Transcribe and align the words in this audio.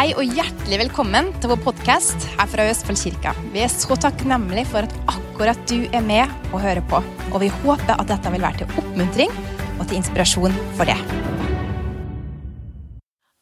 Hei 0.00 0.14
og 0.16 0.30
hjertelig 0.32 0.78
velkommen 0.80 1.26
til 1.42 1.50
vår 1.50 1.58
podkast 1.60 2.22
her 2.38 2.48
fra 2.48 2.64
Østfoldkirka. 2.70 3.34
Vi 3.52 3.60
er 3.60 3.68
så 3.68 3.92
takknemlige 4.00 4.70
for 4.70 4.86
at 4.86 4.94
akkurat 5.12 5.60
du 5.68 5.82
er 5.92 6.00
med 6.00 6.30
og 6.54 6.62
hører 6.62 6.80
på. 6.88 7.02
Og 7.34 7.36
vi 7.42 7.50
håper 7.52 7.98
at 7.98 8.08
dette 8.08 8.32
vil 8.32 8.40
være 8.40 8.62
til 8.62 8.80
oppmuntring 8.80 9.34
og 9.74 9.82
til 9.82 9.98
inspirasjon 9.98 10.56
for 10.78 10.88
det. 10.88 10.96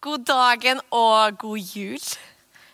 God 0.02 0.26
dagen 0.26 0.82
og 0.90 1.38
god 1.44 1.78
jul. 1.78 2.02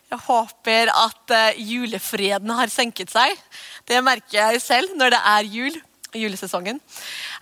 Jeg 0.09 0.23
håper 0.31 0.95
at 1.05 1.37
eh, 1.37 1.61
julefreden 1.69 2.57
har 2.57 2.73
senket 2.73 3.13
seg. 3.13 3.37
Det 3.85 4.01
merker 4.01 4.39
jeg 4.39 4.65
selv 4.65 4.97
når 4.97 5.13
det 5.13 5.23
er 5.35 5.53
jul. 5.59 5.81
julesesongen. 6.25 6.81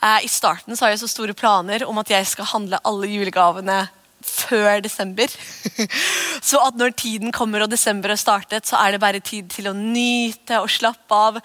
Eh, 0.03 0.19
I 0.27 0.27
starten 0.27 0.75
så 0.75 0.89
har 0.89 0.97
jeg 0.97 1.05
så 1.07 1.13
store 1.15 1.39
planer 1.39 1.87
om 1.87 2.03
at 2.03 2.11
jeg 2.11 2.27
skal 2.35 2.51
handle 2.51 2.83
alle 2.83 3.15
julegavene 3.15 3.85
før 4.27 4.81
desember. 4.83 5.31
Så 6.49 6.59
at 6.63 6.77
når 6.79 6.95
tiden 6.99 7.33
kommer 7.35 7.63
og 7.63 7.71
desember 7.71 8.13
har 8.13 8.19
startet, 8.19 8.67
så 8.67 8.79
er 8.79 8.93
det 8.93 9.01
bare 9.03 9.21
tid 9.23 9.49
til 9.51 9.69
å 9.69 9.75
nyte 9.77 10.59
og 10.61 10.71
slappe 10.71 11.15
av. 11.15 11.39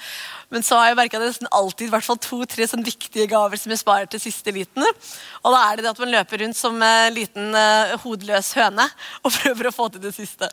Men 0.52 0.64
så 0.64 0.78
har 0.78 0.88
jeg 0.88 0.96
merka 0.98 1.20
det 1.20 1.28
nesten 1.28 1.50
alltid 1.52 1.92
to-tre 2.24 2.66
sånn 2.68 2.84
viktige 2.84 3.28
gaver 3.28 3.60
som 3.60 3.72
jeg 3.72 3.82
sparer 3.82 4.08
til 4.08 4.22
siste 4.22 4.52
liten. 4.54 4.84
Og 5.44 5.52
da 5.52 5.60
er 5.66 5.76
det 5.76 5.84
det 5.84 5.92
at 5.92 6.00
man 6.00 6.12
løper 6.14 6.42
rundt 6.42 6.56
som 6.56 6.80
en 6.82 7.14
liten 7.14 7.52
uh, 7.52 7.94
hodeløs 8.02 8.54
høne 8.56 8.88
og 9.22 9.34
prøver 9.38 9.68
å 9.68 9.74
få 9.74 9.90
til 9.92 10.04
det 10.06 10.14
siste. 10.16 10.48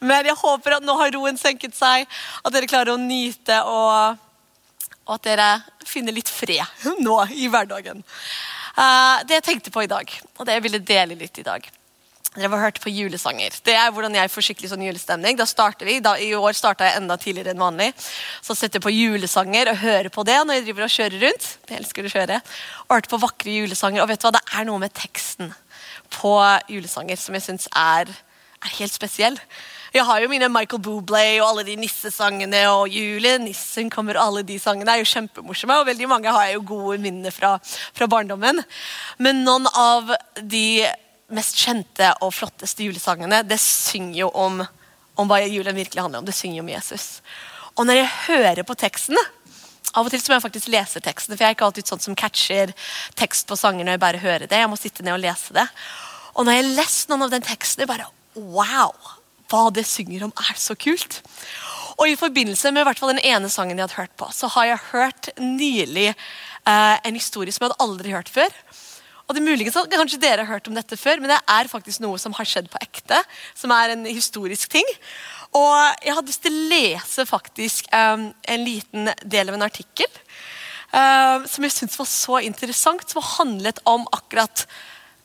Men 0.00 0.28
jeg 0.28 0.36
håper 0.38 0.78
at 0.78 0.86
nå 0.86 0.98
har 1.00 1.14
roen 1.16 1.40
senket 1.40 1.76
seg, 1.76 2.04
at 2.44 2.54
dere 2.54 2.68
klarer 2.68 2.94
å 2.94 3.00
nyte 3.00 3.62
og, 3.64 4.20
og 5.08 5.16
at 5.16 5.26
dere 5.30 5.50
finner 5.88 6.12
litt 6.12 6.28
fred 6.28 6.64
nå 7.06 7.18
i 7.32 7.48
hverdagen. 7.48 8.04
Uh, 8.78 9.26
det 9.26 9.40
jeg 9.40 9.46
tenkte 9.48 9.74
på 9.74 9.82
i 9.82 9.90
dag, 9.90 10.12
og 10.38 10.46
det 10.46 10.54
jeg 10.54 10.66
ville 10.68 10.86
dele 10.86 11.18
litt 11.18 11.42
i 11.42 11.46
dag 11.46 11.66
dere 12.38 12.50
har 12.54 12.68
hørt 12.68 12.80
på 12.82 12.90
julesanger. 12.92 13.54
Det 13.64 13.74
er 13.74 13.90
hvordan 13.94 14.14
jeg 14.14 14.30
får 14.30 14.46
skikkelig 14.46 14.70
sånn 14.72 14.84
julestemning. 14.86 15.38
Da 15.38 15.46
starter 15.48 15.88
vi. 15.88 15.98
Da, 16.04 16.14
I 16.20 16.30
år 16.36 16.56
starta 16.56 16.86
jeg 16.86 17.00
enda 17.00 17.16
tidligere 17.20 17.54
enn 17.54 17.62
vanlig. 17.62 17.88
Så 18.44 18.54
setter 18.54 18.78
jeg 18.78 18.84
på 18.84 18.92
julesanger 18.94 19.72
og 19.72 19.80
hører 19.82 20.10
på 20.14 20.24
det 20.28 20.36
når 20.44 20.58
jeg 20.58 20.66
driver 20.68 20.86
og 20.86 20.94
kjører 20.94 21.24
rundt. 21.24 21.48
Jeg 21.70 21.80
elsker 21.80 22.06
å 22.06 22.12
kjøre. 22.12 22.40
Og 22.86 22.94
hørte 22.96 23.12
på 23.14 23.22
vakre 23.24 23.56
julesanger. 23.56 24.04
Og 24.04 24.10
vet 24.12 24.22
du 24.22 24.28
hva, 24.28 24.34
det 24.36 24.44
er 24.60 24.68
noe 24.68 24.84
med 24.84 24.94
teksten 24.96 25.52
på 26.14 26.34
julesanger 26.72 27.20
som 27.20 27.36
jeg 27.36 27.46
syns 27.48 27.68
er, 27.74 28.12
er, 28.60 28.70
helt 28.78 28.94
spesiell. 28.94 29.40
Jeg 29.94 30.04
har 30.04 30.20
jo 30.20 30.28
mine 30.28 30.50
Michael 30.52 30.82
Bublé 30.84 31.24
og 31.40 31.46
alle 31.46 31.64
de 31.64 31.76
nissesangene 31.80 32.60
og 32.68 32.92
julenissen 32.92 33.88
kommer 33.92 34.18
alle 34.20 34.42
de 34.44 34.58
sangene 34.60 34.92
er 34.92 35.00
jo 35.00 35.08
kjempemorsomme. 35.08 35.78
Og 35.80 35.88
veldig 35.88 36.08
mange 36.10 36.32
har 36.34 36.48
jeg 36.48 36.58
jo 36.58 36.66
gode 36.68 36.98
minner 37.00 37.32
fra, 37.32 37.54
fra 37.96 38.08
barndommen. 38.10 38.60
Men 39.16 39.44
noen 39.46 39.68
av 39.72 40.12
de 40.42 40.84
mest 41.32 41.56
kjente 41.60 42.10
og 42.24 42.34
flotteste 42.36 42.84
julesangene 42.84 43.40
det 43.48 43.60
synger 43.62 44.26
jo 44.26 44.28
om, 44.36 44.60
om 45.16 45.30
hva 45.30 45.40
julen 45.46 45.76
virkelig 45.76 46.04
handler 46.04 46.20
om. 46.20 46.28
Det 46.28 46.36
synger 46.36 46.60
jo 46.60 46.66
om 46.66 46.72
Jesus. 46.74 47.08
Og 47.78 47.88
når 47.88 48.02
jeg 48.02 48.14
hører 48.28 48.64
på 48.68 48.76
teksten 48.78 49.18
Av 49.96 50.04
og 50.04 50.12
til 50.12 50.20
så 50.20 50.28
må 50.28 50.36
jeg 50.36 50.44
faktisk 50.44 50.68
lese 50.68 51.00
teksten, 51.00 51.32
for 51.32 51.40
jeg 51.40 51.48
er 51.48 51.54
ikke 51.56 51.64
alltid 51.64 51.88
sånn 51.88 52.02
som 52.04 52.16
catcher 52.18 52.74
tekst 53.16 53.48
på 53.48 53.56
sanger 53.56 53.86
når 53.86 53.96
jeg 53.96 54.02
bare 54.02 54.20
hører 54.20 54.44
det. 54.44 54.58
Jeg 54.60 54.68
må 54.68 54.76
sitte 54.76 55.02
ned 55.02 55.16
og 55.16 55.22
lese 55.22 55.56
det. 55.56 55.64
Og 56.36 56.44
når 56.44 56.54
jeg 56.58 56.66
har 56.66 56.76
lest 56.76 57.08
noen 57.08 57.24
av 57.24 57.32
den 57.32 57.46
teksten, 57.48 57.86
jeg 57.86 57.90
bare 57.90 58.10
Wow! 58.36 58.92
Hva 59.48 59.68
det 59.72 59.86
synger 59.88 60.26
om, 60.26 60.34
er 60.44 60.58
så 60.60 60.76
kult. 60.78 61.22
Og 61.98 62.06
i 62.10 62.18
forbindelse 62.18 62.70
med 62.74 62.84
hvert 62.86 63.00
fall 63.00 63.14
den 63.14 63.24
ene 63.26 63.50
sangen 63.50 63.78
jeg 63.78 63.88
hadde 63.88 64.02
hørt 64.02 64.14
på, 64.20 64.28
så 64.34 64.50
har 64.54 64.68
jeg 64.68 64.84
hørt 64.92 65.30
nylig 65.40 66.10
eh, 66.12 66.96
en 67.02 67.16
historie 67.16 67.54
som 67.54 67.64
jeg 67.64 67.72
hadde 67.72 67.84
aldri 67.86 68.14
hørt 68.14 68.30
før. 68.30 68.54
Og 69.26 69.36
det 69.36 69.42
er 69.42 69.48
muligens 69.50 69.76
at 69.76 69.90
Kanskje 69.92 70.20
dere 70.22 70.44
har 70.44 70.54
hørt 70.54 70.68
om 70.70 70.76
dette 70.76 70.96
før, 70.96 71.20
men 71.20 71.32
det 71.32 71.40
er 71.52 71.68
faktisk 71.68 72.00
noe 72.00 72.20
som 72.20 72.36
har 72.38 72.48
skjedd 72.48 72.70
på 72.72 72.80
ekte. 72.80 73.18
Som 73.58 73.74
er 73.76 73.92
en 73.92 74.06
historisk 74.08 74.72
ting. 74.72 74.86
Og 75.58 75.74
jeg 76.04 76.14
hadde 76.16 76.30
lyst 76.30 76.44
til 76.44 76.54
å 76.54 76.68
lese 76.70 77.26
faktisk 77.28 77.90
eh, 77.92 78.28
en 78.54 78.64
liten 78.64 79.10
del 79.24 79.50
av 79.50 79.58
en 79.58 79.66
artikkel 79.66 80.08
eh, 80.92 81.46
som 81.48 81.64
jeg 81.64 81.74
syntes 81.74 81.98
var 81.98 82.08
så 82.08 82.40
interessant, 82.44 83.04
som 83.08 83.24
handlet 83.36 83.80
om 83.88 84.06
akkurat 84.12 84.66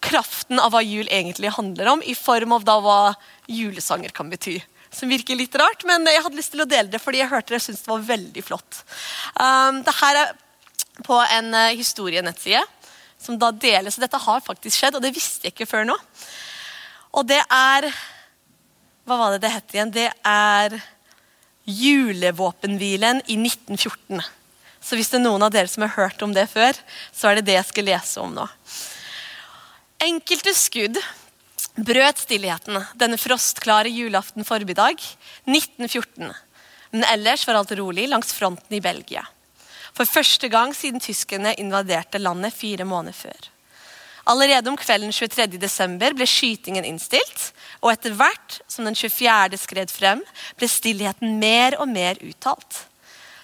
kraften 0.03 0.59
av 0.59 0.73
hva 0.73 0.83
jul 0.83 1.07
egentlig 1.07 1.53
handler 1.55 1.93
om, 1.95 2.03
i 2.03 2.15
form 2.17 2.55
av 2.57 2.67
da 2.67 2.77
hva 2.83 2.99
julesanger 3.49 4.13
kan 4.15 4.29
bety. 4.31 4.59
Som 4.93 5.09
virker 5.09 5.37
litt 5.39 5.55
rart, 5.57 5.85
men 5.89 6.05
jeg 6.09 6.21
hadde 6.21 6.37
lyst 6.37 6.53
til 6.53 6.63
å 6.65 6.69
dele 6.69 6.91
det 6.91 7.01
fordi 7.01 7.23
jeg 7.23 7.31
hørte 7.31 7.57
og 7.57 7.63
syntes 7.63 7.85
det 7.85 7.93
var 7.93 8.07
veldig 8.11 8.45
flott. 8.45 8.83
Um, 9.39 9.81
det 9.85 9.95
her 9.97 10.19
er 10.21 10.33
på 11.01 11.17
en 11.23 11.49
uh, 11.55 11.73
historienettside 11.73 12.61
som 13.23 13.39
da 13.39 13.49
deles. 13.55 13.97
Dette 13.97 14.19
har 14.19 14.43
faktisk 14.45 14.77
skjedd, 14.77 14.99
og 14.99 15.05
det 15.05 15.13
visste 15.15 15.47
jeg 15.47 15.55
ikke 15.55 15.69
før 15.69 15.87
nå. 15.89 15.97
Og 17.13 17.27
det 17.29 17.41
er 17.43 17.89
Hva 19.03 19.17
var 19.19 19.33
det 19.33 19.43
det 19.43 19.51
het 19.51 19.73
igjen? 19.75 19.91
Det 19.91 20.09
er 20.23 20.77
julevåpenhvilen 21.67 23.19
i 23.27 23.35
1914. 23.35 24.21
Så 24.83 24.95
hvis 24.99 25.11
det 25.11 25.19
er 25.19 25.25
noen 25.25 25.43
av 25.43 25.51
dere 25.51 25.67
som 25.71 25.83
har 25.85 25.95
hørt 25.95 26.23
om 26.23 26.31
det 26.35 26.45
før, 26.51 26.77
så 27.15 27.29
er 27.29 27.39
det 27.39 27.47
det 27.49 27.57
jeg 27.57 27.69
skal 27.69 27.87
lese 27.87 28.23
om 28.23 28.31
nå. 28.35 28.47
Enkelte 30.03 30.51
skudd 30.57 30.97
brøt 31.79 32.25
stillheten 32.25 32.81
denne 32.99 33.17
frostklare 33.21 33.91
julaften 33.93 34.43
formiddag 34.43 34.99
1914. 35.47 36.33
Men 36.91 37.05
ellers 37.07 37.47
var 37.47 37.61
alt 37.61 37.71
rolig 37.79 38.09
langs 38.11 38.33
fronten 38.35 38.75
i 38.75 38.83
Belgia 38.83 39.23
for 39.93 40.09
første 40.09 40.49
gang 40.51 40.73
siden 40.75 41.01
tyskerne 41.03 41.53
invaderte 41.61 42.21
landet 42.21 42.55
fire 42.57 42.85
måneder 42.89 43.15
før. 43.17 43.49
Allerede 44.31 44.71
om 44.71 44.77
kvelden 44.79 45.11
23. 45.13 45.59
desember 45.59 46.15
ble 46.15 46.25
skytingen 46.29 46.85
innstilt, 46.87 47.51
og 47.83 47.91
etter 47.91 48.15
hvert 48.15 48.61
som 48.71 48.87
den 48.87 48.95
24. 48.95 49.59
skred 49.59 49.91
frem, 49.91 50.23
ble 50.57 50.69
stillheten 50.71 51.37
mer 51.41 51.75
og 51.77 51.89
mer 51.91 52.19
uttalt. 52.23 52.85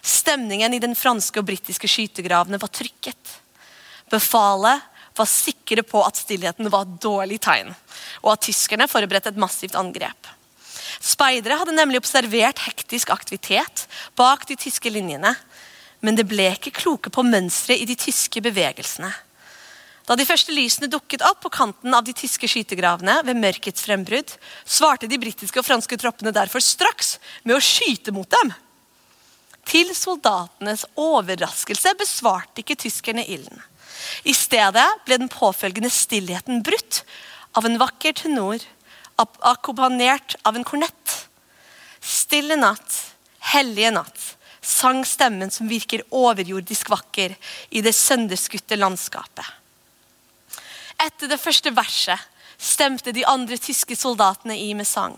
Stemningen 0.01 0.73
i 0.73 0.79
den 0.79 0.95
franske 0.95 1.41
og 1.41 1.49
britiske 1.49 1.89
skytegravene 1.91 2.61
var 2.61 2.71
trykket. 2.71 3.35
Befalet 4.09 4.87
var 5.19 5.29
sikre 5.29 5.83
på 5.85 6.01
at 6.05 6.19
stillheten 6.19 6.71
var 6.71 6.87
et 6.87 6.97
dårlig 7.03 7.39
tegn, 7.43 7.73
og 8.23 8.33
at 8.33 8.45
tyskerne 8.47 8.89
forberedte 8.89 9.33
et 9.33 9.41
massivt 9.41 9.77
angrep. 9.79 10.31
Speidere 10.99 11.59
hadde 11.61 11.75
nemlig 11.75 12.01
observert 12.01 12.63
hektisk 12.65 13.11
aktivitet 13.13 13.85
bak 14.19 14.47
de 14.49 14.57
tyske 14.59 14.91
linjene, 14.91 15.35
men 16.03 16.15
det 16.15 16.27
ble 16.27 16.51
ikke 16.55 16.75
kloke 16.75 17.11
på 17.11 17.23
mønsteret 17.27 17.83
i 17.83 17.87
de 17.89 17.97
tyske 17.99 18.41
bevegelsene. 18.43 19.11
Da 20.09 20.15
de 20.17 20.25
første 20.25 20.53
lysene 20.55 20.89
dukket 20.89 21.21
opp 21.21 21.43
på 21.43 21.51
kanten 21.53 21.93
av 21.93 22.01
de 22.07 22.15
tyske 22.17 22.47
skytegravene, 22.49 23.19
ved 23.27 23.37
mørkets 23.37 23.83
frembrudd, 23.85 24.31
svarte 24.65 25.07
de 25.07 25.19
britiske 25.21 25.61
og 25.61 25.67
franske 25.67 25.99
troppene 26.01 26.33
derfor 26.33 26.63
straks 26.65 27.19
med 27.43 27.53
å 27.53 27.61
skyte 27.61 28.15
mot 28.15 28.29
dem. 28.39 28.55
Til 29.69 29.91
soldatenes 29.93 30.87
overraskelse 30.97 31.93
besvarte 31.99 32.63
ikke 32.63 32.79
tyskerne 32.87 33.21
ilden. 33.29 33.61
I 34.23 34.33
stedet 34.35 34.87
ble 35.05 35.19
den 35.21 35.31
påfølgende 35.31 35.91
stillheten 35.93 36.63
brutt 36.65 37.03
av 37.57 37.65
en 37.65 37.79
vakker 37.81 38.15
tenor, 38.23 38.63
akkompagnert 39.19 40.37
av 40.47 40.55
en 40.55 40.67
kornett. 40.67 41.15
Stille 41.99 42.55
natt, 42.59 42.99
hellige 43.51 43.91
natt 43.95 44.35
sang 44.69 45.05
stemmen 45.07 45.51
som 45.51 45.69
virker 45.69 46.03
overjordisk 46.15 46.91
vakker 46.91 47.35
i 47.69 47.81
det 47.83 47.95
sønderskutte 47.95 48.77
landskapet. 48.79 49.45
Etter 50.99 51.31
det 51.31 51.39
første 51.39 51.71
verset 51.71 52.19
stemte 52.59 53.13
de 53.15 53.23
andre 53.27 53.57
tyske 53.61 53.95
soldatene 53.95 54.57
i 54.59 54.73
med 54.75 54.87
sang. 54.87 55.15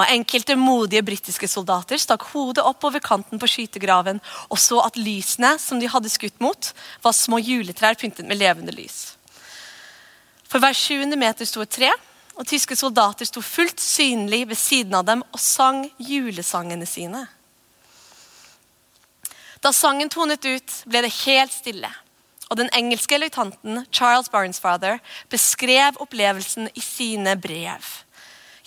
Og 0.00 0.08
Enkelte 0.08 0.56
modige 0.56 1.04
britiske 1.04 1.48
soldater 1.50 2.00
stakk 2.00 2.24
hodet 2.32 2.64
opp 2.64 2.84
over 2.88 3.02
kanten 3.04 3.40
på 3.40 3.48
skytegraven 3.50 4.20
og 4.48 4.60
så 4.60 4.80
at 4.86 4.96
lysene 4.96 5.56
som 5.60 5.80
de 5.80 5.90
hadde 5.92 6.12
skutt 6.12 6.38
mot, 6.40 6.70
var 7.04 7.16
små 7.16 7.40
juletrær 7.42 7.98
pyntet 8.00 8.24
med 8.28 8.40
levende 8.40 8.72
lys. 8.72 9.18
For 10.48 10.62
hver 10.62 10.74
700 10.74 11.20
meter 11.20 11.46
sto 11.46 11.60
et 11.62 11.74
tre, 11.74 11.90
og 12.40 12.48
tyske 12.48 12.76
soldater 12.78 13.28
sto 13.28 13.42
fullt 13.44 13.82
synlig 13.84 14.46
ved 14.48 14.56
siden 14.56 14.96
av 14.96 15.04
dem 15.04 15.20
og 15.28 15.42
sang 15.42 15.84
julesangene 16.00 16.88
sine. 16.88 17.26
Da 19.60 19.74
sangen 19.76 20.08
tonet 20.08 20.46
ut, 20.48 20.76
ble 20.88 21.04
det 21.04 21.12
helt 21.26 21.52
stille. 21.52 21.90
Og 22.48 22.56
den 22.58 22.70
engelske 22.74 23.18
løytnanten 23.20 23.84
Charles 23.92 24.32
Barnsfather 24.32 24.98
beskrev 25.30 26.00
opplevelsen 26.00 26.70
i 26.72 26.82
sine 26.82 27.36
brev. 27.38 27.84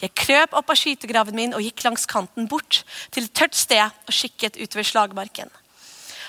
Jeg 0.04 0.12
krøp 0.20 0.56
opp 0.60 0.72
av 0.74 0.76
skytegraven 0.76 1.36
min 1.38 1.54
og 1.56 1.64
gikk 1.64 1.86
langs 1.86 2.04
kanten 2.10 2.50
bort 2.52 2.82
til 3.14 3.24
et 3.24 3.36
tørt 3.36 3.56
sted 3.56 3.86
og 3.88 4.12
kikket 4.12 4.60
utover 4.60 4.84
slagmarken. 4.88 5.52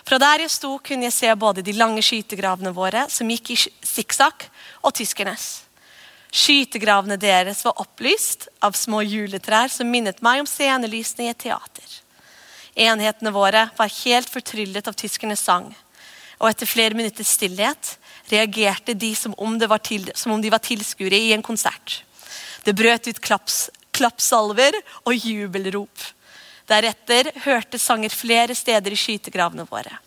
Fra 0.04 0.18
der 0.20 0.44
jeg 0.44 0.52
sto, 0.52 0.76
kunne 0.84 1.08
jeg 1.08 1.16
se 1.16 1.30
både 1.34 1.64
de 1.64 1.74
lange 1.74 2.02
skytegravene 2.04 2.74
våre, 2.76 3.06
som 3.10 3.30
gikk 3.32 3.54
i 3.54 3.56
sikksakk, 3.58 4.46
og 4.84 4.92
tyskernes. 4.94 5.64
Skytegravene 6.34 7.16
deres 7.18 7.64
var 7.64 7.80
opplyst 7.80 8.48
av 8.62 8.76
små 8.76 9.00
juletrær 9.06 9.72
som 9.72 9.90
minnet 9.90 10.20
meg 10.22 10.42
om 10.42 10.50
scenelysene 10.50 11.28
i 11.28 11.32
et 11.32 11.40
teater. 11.46 11.98
Enhetene 12.74 13.32
våre 13.34 13.68
var 13.78 13.96
helt 14.02 14.30
fortryllet 14.30 14.86
av 14.90 14.98
tyskernes 14.98 15.40
sang. 15.40 15.70
Og 16.42 16.50
etter 16.50 16.68
flere 16.68 16.98
minutters 16.98 17.32
stillhet 17.38 17.94
reagerte 18.30 18.94
de 18.98 19.14
som 19.16 19.34
om, 19.38 19.56
til, 19.82 20.10
som 20.14 20.34
om 20.36 20.42
de 20.42 20.52
var 20.52 20.62
tilskuere 20.62 21.16
i 21.16 21.32
en 21.32 21.42
konsert. 21.42 22.03
Det 22.64 22.74
brøt 22.76 23.08
ut 23.08 23.20
klaps, 23.20 23.68
klappsalver 23.94 24.76
og 25.04 25.14
jubelrop. 25.14 26.06
Deretter 26.68 27.28
hørte 27.44 27.78
sanger 27.78 28.12
flere 28.14 28.56
steder 28.56 28.94
i 28.94 28.98
skytegravene 28.98 29.66
våre. 29.68 29.98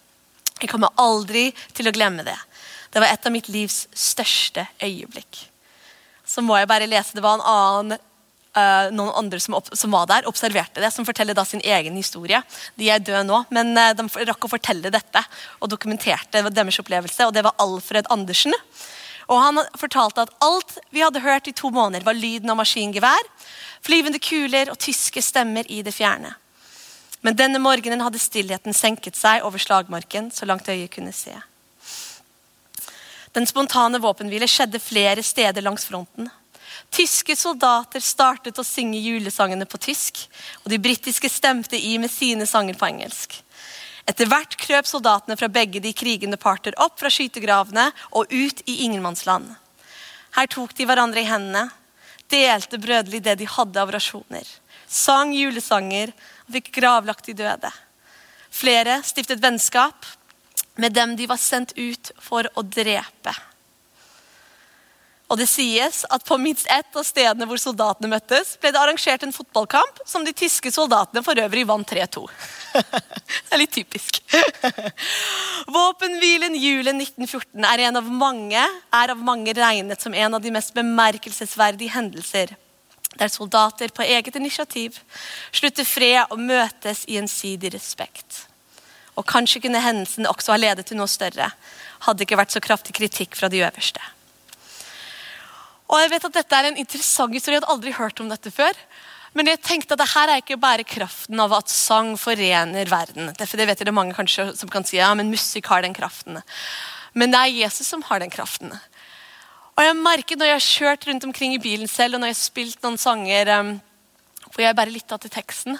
Jeg 0.57 0.71
kommer 0.71 0.95
aldri 0.98 1.51
til 1.77 1.89
å 1.89 1.94
glemme 1.94 2.25
det. 2.25 2.38
Det 2.89 3.04
var 3.04 3.13
et 3.13 3.30
av 3.30 3.33
mitt 3.33 3.50
livs 3.54 3.86
største 3.94 4.65
øyeblikk. 4.81 5.44
Så 6.25 6.42
må 6.42 6.57
jeg 6.57 6.69
bare 6.69 6.89
lese. 6.89 7.13
Det 7.13 7.24
var 7.24 7.38
en 7.38 7.45
annen 7.48 8.00
uh, 8.57 8.89
noen 8.95 9.13
andre 9.21 9.39
som, 9.44 9.57
opp, 9.60 9.69
som, 9.77 9.94
var 9.94 10.07
der, 10.10 10.27
observerte 10.30 10.81
det, 10.81 10.92
som 10.94 11.06
forteller 11.07 11.38
da 11.38 11.45
sin 11.45 11.62
egen 11.63 11.98
historie. 12.00 12.42
De 12.80 12.89
er 12.92 13.03
døde 13.03 13.24
nå, 13.27 13.44
men 13.53 13.74
uh, 13.77 13.94
de 13.98 14.07
rakk 14.27 14.48
å 14.48 14.51
fortelle 14.51 14.92
dette 14.94 15.24
og 15.62 15.71
dokumenterte 15.71 16.44
deres 16.50 16.81
opplevelse. 16.81 17.27
og 17.27 17.36
Det 17.36 17.45
var 17.45 17.57
Alfred 17.63 18.10
Andersen. 18.13 18.56
Og 19.27 19.41
Han 19.41 19.59
fortalte 19.77 20.24
at 20.24 20.33
alt 20.44 20.77
vi 20.89 21.03
hadde 21.03 21.24
hørt 21.24 21.47
i 21.47 21.56
to 21.56 21.69
måneder, 21.69 22.06
var 22.06 22.15
lyden 22.15 22.50
av 22.50 22.59
maskingevær, 22.59 23.27
flyvende 23.83 24.19
kuler 24.24 24.71
og 24.71 24.79
tyske 24.79 25.21
stemmer 25.21 25.68
i 25.71 25.81
det 25.83 25.94
fjerne. 25.95 26.33
Men 27.21 27.35
denne 27.35 27.59
morgenen 27.59 28.03
hadde 28.06 28.21
stillheten 28.21 28.75
senket 28.77 29.18
seg 29.18 29.44
over 29.44 29.59
slagmarken 29.59 30.29
så 30.31 30.47
langt 30.47 30.69
øyet 30.69 30.94
kunne 30.94 31.13
se. 31.15 31.33
Den 33.35 33.45
spontane 33.45 34.00
våpenhvile 34.01 34.47
skjedde 34.50 34.79
flere 34.81 35.24
steder 35.24 35.62
langs 35.62 35.85
fronten. 35.85 36.29
Tyske 36.94 37.35
soldater 37.35 38.01
startet 38.01 38.57
å 38.57 38.65
synge 38.65 39.01
julesangene 39.03 39.68
på 39.68 39.79
tysk, 39.81 40.24
og 40.63 40.71
de 40.71 40.79
britiske 40.79 41.29
stemte 41.29 41.77
i 41.77 41.97
med 42.00 42.12
sine 42.12 42.47
sanger 42.47 42.79
på 42.79 42.88
engelsk. 42.88 43.35
Etter 44.07 44.30
hvert 44.31 44.56
krøp 44.59 44.88
soldatene 44.88 45.36
fra 45.39 45.50
begge 45.51 45.81
de 45.83 45.92
krigende 45.95 46.39
parter 46.39 46.75
opp 46.80 46.95
fra 47.01 47.12
skytegravene 47.12 47.89
og 48.15 48.31
ut 48.31 48.63
i 48.65 48.80
ingenmannsland. 48.86 49.50
Her 50.38 50.48
tok 50.51 50.74
de 50.77 50.88
hverandre 50.88 51.24
i 51.24 51.27
hendene, 51.27 51.68
delte 52.31 52.80
brødelig 52.80 53.21
det 53.24 53.38
de 53.39 53.48
hadde 53.50 53.81
av 53.81 53.92
rasjoner, 53.92 54.48
sang 54.88 55.33
julesanger 55.36 56.13
og 56.45 56.56
fikk 56.56 56.71
gravlagt 56.80 57.27
de 57.27 57.36
døde. 57.42 57.71
Flere 58.51 59.01
stiftet 59.04 59.44
vennskap 59.44 60.07
med 60.80 60.95
dem 60.95 61.15
de 61.19 61.27
var 61.27 61.39
sendt 61.42 61.74
ut 61.75 62.12
for 62.21 62.48
å 62.56 62.63
drepe. 62.63 63.33
Og 65.27 65.35
det 65.39 65.47
sies 65.51 66.03
at 66.09 66.24
På 66.27 66.38
minst 66.39 66.68
ett 66.71 66.95
av 66.95 67.03
stedene 67.03 67.47
hvor 67.50 67.59
soldatene 67.59 68.09
møttes, 68.12 68.56
ble 68.62 68.71
det 68.71 68.79
arrangert 68.79 69.24
en 69.25 69.35
fotballkamp 69.35 70.01
som 70.07 70.24
de 70.25 70.33
tyske 70.35 70.71
soldatene 70.71 71.24
for 71.25 71.39
øvrig 71.39 71.65
vant 71.68 71.88
3-2. 71.88 72.24
det 72.77 73.56
er 73.56 73.62
litt 73.62 73.74
typisk. 73.75 74.21
Våpenhvilen 75.77 76.56
julen 76.56 77.01
1914 77.03 77.68
er, 77.68 77.83
av 77.91 78.07
mange, 78.07 78.63
er 79.01 79.13
av 79.13 79.24
mange 79.24 79.56
regnet 79.57 80.03
som 80.03 80.15
en 80.15 80.39
av 80.39 80.44
de 80.44 80.53
mest 80.53 80.75
bemerkelsesverdige 80.77 81.95
hendelser 81.95 82.56
der 83.18 83.31
soldater 83.33 83.89
på 83.89 84.06
eget 84.06 84.35
initiativ 84.35 85.00
slutter 85.51 85.88
fred 85.88 86.27
og 86.29 86.39
møtes 86.39 87.03
i 87.07 87.18
gjensidig 87.18 87.74
respekt. 87.74 88.44
Og 89.18 89.25
kanskje 89.25 89.63
kunne 89.63 89.81
hendelsen 89.81 90.29
også 90.29 90.53
ha 90.53 90.59
ledet 90.62 90.85
til 90.89 91.00
noe 91.00 91.09
større, 91.09 91.50
hadde 92.06 92.19
det 92.19 92.27
ikke 92.27 92.39
vært 92.44 92.53
så 92.53 92.62
kraftig 92.62 92.94
kritikk 93.00 93.35
fra 93.39 93.50
de 93.50 93.63
øverste. 93.65 94.03
Og 95.88 96.01
jeg 96.01 96.12
vet 96.12 96.25
at 96.28 96.39
Dette 96.42 96.57
er 96.57 96.69
en 96.69 96.81
interessant 96.81 97.34
historie, 97.36 97.57
jeg 97.57 97.63
hadde 97.63 97.74
aldri 97.74 97.94
hørt 97.95 98.19
om 98.24 98.31
dette 98.31 98.51
før. 98.51 98.75
Men 99.38 99.51
jeg 99.51 99.62
tenkte 99.62 99.94
at 99.94 100.01
det 100.01 100.10
her 100.16 100.31
er 100.31 100.42
ikke 100.42 100.60
bare 100.60 100.88
kraften 100.88 101.39
av 101.39 101.54
at 101.54 101.72
sang 101.72 102.16
forener 102.19 102.89
verden. 102.89 103.31
Derfor 103.38 103.60
det 103.60 103.68
vet 103.69 103.80
jeg 103.80 103.88
det 103.88 103.94
er 103.94 104.00
mange 104.00 104.16
kanskje 104.18 104.50
som 104.57 104.72
kan 104.72 104.88
si 104.88 104.98
ja, 104.98 105.12
men 105.16 105.31
musikk 105.31 105.69
har 105.72 105.84
den 105.86 105.95
kraften. 105.95 106.39
Men 107.18 107.34
det 107.34 107.42
er 107.42 107.60
Jesus 107.63 107.89
som 107.92 108.04
har 108.07 108.24
den 108.24 108.34
kraften. 108.34 108.74
Og 109.78 109.86
jeg 109.86 109.98
merker 110.00 110.38
Når 110.38 110.50
jeg 110.50 110.57
har 110.57 110.68
kjørt 110.68 111.07
rundt 111.07 111.28
omkring 111.30 111.54
i 111.54 111.62
bilen 111.62 111.88
selv, 111.88 112.16
og 112.16 112.22
når 112.22 112.31
jeg 112.31 112.38
har 112.38 112.42
spilt 112.42 112.84
noen 112.84 112.98
sanger 112.98 113.51
um, 113.60 113.74
hvor 114.48 114.63
jeg 114.63 114.78
bare 114.78 114.94
lytta 114.94 115.19
til 115.22 115.34
teksten, 115.34 115.78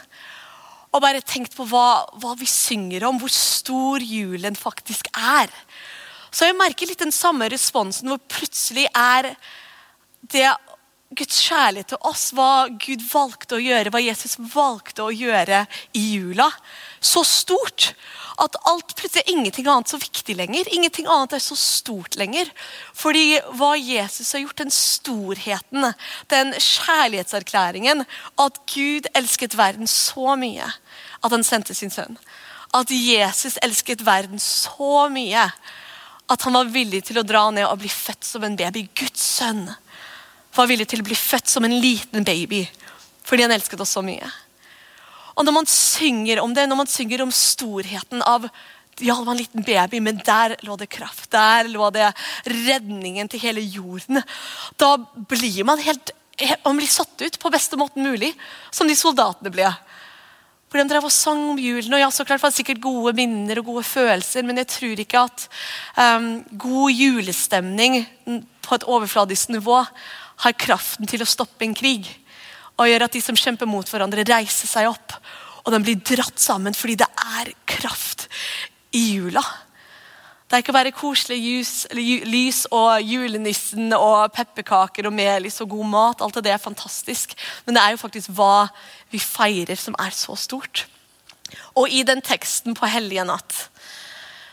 og 0.94 1.02
bare 1.04 1.22
tenkt 1.26 1.56
på 1.58 1.66
hva, 1.68 2.06
hva, 2.22 2.36
vi 2.38 2.48
synger 2.50 3.08
om, 3.08 3.18
hvor 3.20 3.32
stor 3.34 4.04
julen 4.04 4.56
faktisk 4.56 5.10
er, 5.18 5.52
så 6.32 6.50
jeg 6.50 6.58
merker 6.60 6.90
litt 6.90 7.02
den 7.02 7.14
samme 7.16 7.48
responsen 7.50 8.12
hvor 8.12 8.22
plutselig 8.30 8.86
er 8.92 9.32
det 10.22 10.50
Guds 11.16 11.40
kjærlighet 11.48 11.94
til 11.94 12.08
oss, 12.10 12.30
hva 12.36 12.68
Gud 12.84 13.04
valgte 13.08 13.56
å 13.56 13.64
gjøre, 13.64 13.92
hva 13.94 14.02
Jesus 14.04 14.36
valgte 14.52 15.06
å 15.06 15.14
gjøre 15.14 15.64
i 15.96 16.04
jula, 16.18 16.50
så 17.00 17.24
stort 17.24 17.94
at 18.44 18.58
alt 18.70 18.92
plutselig 19.00 19.24
er 19.24 19.32
ingenting 19.32 19.70
annet 19.72 19.90
så 19.90 19.98
viktig 20.02 20.36
lenger. 20.38 20.68
Ingenting 20.76 21.08
annet 21.10 21.38
er 21.38 21.42
så 21.42 21.56
stort 21.58 22.18
lenger. 22.20 22.52
Fordi 22.94 23.40
hva 23.58 23.72
Jesus 23.80 24.34
har 24.36 24.44
gjort, 24.44 24.60
den 24.60 24.74
storheten, 24.74 25.88
den 26.30 26.54
kjærlighetserklæringen, 26.54 28.04
at 28.38 28.62
Gud 28.70 29.10
elsket 29.18 29.58
verden 29.58 29.90
så 29.90 30.36
mye 30.38 30.68
at 30.68 31.34
han 31.34 31.48
sendte 31.48 31.74
sin 31.78 31.94
sønn. 31.94 32.20
At 32.76 32.92
Jesus 32.92 33.58
elsket 33.64 34.06
verden 34.06 34.44
så 34.44 35.08
mye 35.10 35.48
at 36.28 36.44
han 36.44 36.60
var 36.60 36.70
villig 36.70 37.06
til 37.08 37.22
å 37.22 37.26
dra 37.26 37.48
ned 37.56 37.66
og 37.66 37.80
bli 37.82 37.90
født 37.90 38.28
som 38.28 38.44
en 38.44 38.60
baby. 38.60 38.86
Guds 38.92 39.24
sønn 39.40 39.70
var 40.58 40.70
villig 40.70 40.88
til 40.90 41.04
å 41.04 41.08
bli 41.08 41.18
født 41.18 41.50
som 41.52 41.66
en 41.68 41.80
liten 41.82 42.26
baby 42.28 42.66
fordi 43.28 43.44
han 43.44 43.52
elsket 43.52 43.82
oss 43.84 43.92
så 43.98 44.00
mye. 44.06 44.24
Og 45.36 45.44
når 45.46 45.54
man 45.54 45.68
synger 45.70 46.40
om 46.40 46.54
det, 46.56 46.64
når 46.70 46.80
man 46.80 46.90
synger 46.90 47.26
om 47.26 47.34
storheten 47.36 48.24
av 48.24 48.48
ja, 48.98 49.14
det 49.14 49.26
var 49.28 49.36
en 49.36 49.42
liten 49.42 49.66
baby, 49.68 50.00
men 50.02 50.22
der 50.26 50.56
lå 50.66 50.74
det 50.80 50.88
kraft. 50.90 51.28
Der 51.30 51.68
lå 51.70 51.92
det 51.94 52.08
redningen 52.50 53.28
til 53.30 53.44
hele 53.44 53.62
jorden. 53.62 54.24
Da 54.80 54.96
blir 54.98 55.68
man 55.68 55.84
helt 55.84 56.16
man 56.64 56.78
blir 56.78 56.90
satt 56.90 57.22
ut 57.22 57.40
på 57.42 57.50
beste 57.50 57.78
måten 57.78 58.06
mulig, 58.06 58.30
som 58.70 58.90
de 58.90 58.94
soldatene 58.98 59.50
ble. 59.54 59.70
For 60.68 60.78
de 60.78 60.86
drev 60.90 61.08
og 61.08 61.14
sang 61.14 61.40
om 61.54 61.58
julen, 61.58 61.96
og 61.96 62.02
ja, 62.02 62.10
så 62.14 62.26
klart 62.28 62.44
var 62.44 62.52
det 62.52 62.60
sikkert 62.60 62.84
gode 62.84 63.16
minner 63.18 63.62
og 63.62 63.72
gode 63.72 63.86
følelser, 63.88 64.46
men 64.46 64.60
jeg 64.62 64.70
tror 64.74 65.02
ikke 65.02 65.24
at 65.24 65.48
um, 65.96 66.28
god 66.60 66.94
julestemning 66.94 68.02
på 68.68 68.78
et 68.78 68.86
overfladisk 68.86 69.56
nivå 69.56 69.80
har 70.44 70.58
kraften 70.60 71.10
til 71.10 71.24
å 71.24 71.30
stoppe 71.30 71.66
en 71.66 71.76
krig 71.78 72.08
og 72.78 72.90
gjør 72.90 73.08
at 73.08 73.16
de 73.16 73.22
som 73.24 73.38
kjemper 73.38 73.70
mot 73.70 73.88
hverandre, 73.90 74.26
reiser 74.28 74.70
seg 74.70 74.90
opp. 74.92 75.16
Og 75.66 75.74
de 75.74 75.80
blir 75.84 76.02
dratt 76.06 76.38
sammen 76.40 76.76
fordi 76.78 77.00
det 77.02 77.08
er 77.40 77.50
kraft 77.68 78.28
i 78.96 79.02
jula. 79.16 79.42
Det 80.48 80.56
er 80.56 80.64
ikke 80.64 80.76
bare 80.78 80.94
koselig 80.96 81.40
lys, 81.44 81.72
lys 82.24 82.62
og 82.72 83.02
julenissen 83.04 83.92
og 83.98 84.30
pepperkaker 84.36 85.10
og 85.10 85.16
melis 85.18 85.60
og 85.64 85.74
god 85.74 85.90
mat. 85.92 86.24
Alt 86.24 86.40
det 86.46 86.54
er 86.54 86.62
fantastisk. 86.62 87.34
Men 87.66 87.76
det 87.76 87.84
er 87.84 87.96
jo 87.96 88.04
faktisk 88.06 88.32
hva 88.38 88.70
vi 89.12 89.20
feirer, 89.20 89.76
som 89.76 89.98
er 90.00 90.16
så 90.16 90.38
stort. 90.40 90.86
Og 91.76 91.92
i 91.92 92.06
den 92.08 92.24
teksten 92.24 92.78
på 92.78 92.88
hellige 92.88 93.26
natt 93.28 93.66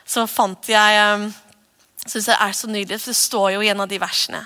så 0.04 0.26
fant 0.30 0.68
jeg 0.68 1.30
Syns 2.04 2.26
synes 2.26 2.26
det 2.28 2.34
er 2.36 2.50
så 2.52 2.68
nydelig, 2.68 2.98
for 3.00 3.08
Det 3.08 3.16
står 3.16 3.46
jo 3.54 3.60
i 3.64 3.68
en 3.72 3.80
av 3.80 3.88
de 3.88 3.96
versene 3.96 4.42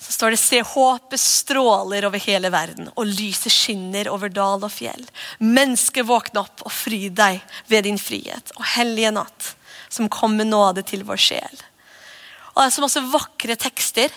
så 0.00 0.12
står 0.12 0.30
det 0.30 0.36
Se, 0.40 0.60
håpet 0.62 1.20
stråler 1.20 2.06
over 2.06 2.22
hele 2.22 2.50
verden, 2.54 2.90
og 2.94 3.10
lyset 3.10 3.52
skinner 3.52 4.08
over 4.12 4.30
dal 4.30 4.62
og 4.62 4.70
fjell. 4.70 5.02
Mennesket, 5.42 6.06
våkne 6.06 6.44
opp 6.44 6.62
og 6.62 6.72
fry 6.72 7.08
deg 7.10 7.40
ved 7.66 7.88
din 7.88 7.98
frihet. 7.98 8.52
Og 8.56 8.66
hellige 8.76 9.10
natt, 9.16 9.54
som 9.90 10.10
kom 10.12 10.36
med 10.38 10.52
nåde 10.52 10.84
til 10.86 11.02
vår 11.08 11.18
sjel. 11.18 11.64
Og 12.54 12.62
Det 12.62 12.66
er 12.68 12.76
så 12.76 12.84
masse 12.86 13.06
vakre 13.10 13.56
tekster. 13.58 14.14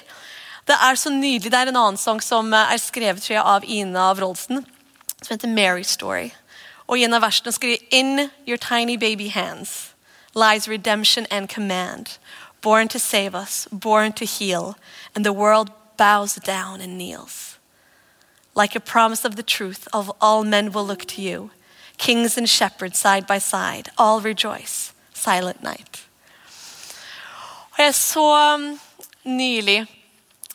Det 0.70 0.78
er 0.78 0.96
så 0.96 1.10
nydelig. 1.10 1.50
Det 1.50 1.58
er 1.58 1.72
en 1.72 1.82
annen 1.82 1.98
sang 1.98 2.22
som 2.22 2.54
er 2.54 2.78
skrevet 2.82 3.26
jeg, 3.30 3.42
av 3.42 3.66
Ina 3.66 4.12
Wroldsen, 4.14 4.62
som 5.22 5.34
heter 5.34 5.50
Mary 5.50 5.84
Story. 5.84 6.30
Og 6.88 7.00
I 7.00 7.08
en 7.08 7.18
av 7.18 7.26
versene 7.26 7.54
skriver 7.54 7.82
In 7.90 8.30
your 8.46 8.58
tiny 8.58 8.98
baby 8.98 9.30
hands 9.30 9.92
lies 10.34 10.68
redemption 10.68 11.26
and 11.32 11.50
command 11.50 12.18
born 12.62 12.88
to 12.88 13.00
save 13.00 13.36
us, 13.36 13.68
born 13.72 14.14
to 14.14 14.26
heal, 14.26 14.78
and 15.16 15.26
the 15.26 15.34
world 15.34 15.72
bows 15.98 16.36
down 16.36 16.82
and 16.82 16.98
kneels. 16.98 17.58
Like 18.56 18.76
a 18.76 18.80
promise 18.80 19.26
of 19.26 19.36
the 19.36 19.44
truth 19.44 19.88
of 19.94 20.12
all 20.20 20.44
men 20.44 20.72
will 20.72 20.86
look 20.86 21.06
to 21.06 21.22
you, 21.22 21.52
kings 21.98 22.38
and 22.38 22.50
shepherds 22.50 23.00
side 23.00 23.26
by 23.28 23.40
side, 23.40 23.90
all 23.98 24.22
rejoice, 24.22 24.94
silent 25.14 25.64
night. 25.64 26.06
Og 27.72 27.80
jeg 27.80 27.96
så 27.96 28.54
um, 28.54 28.80
nylig 29.24 29.88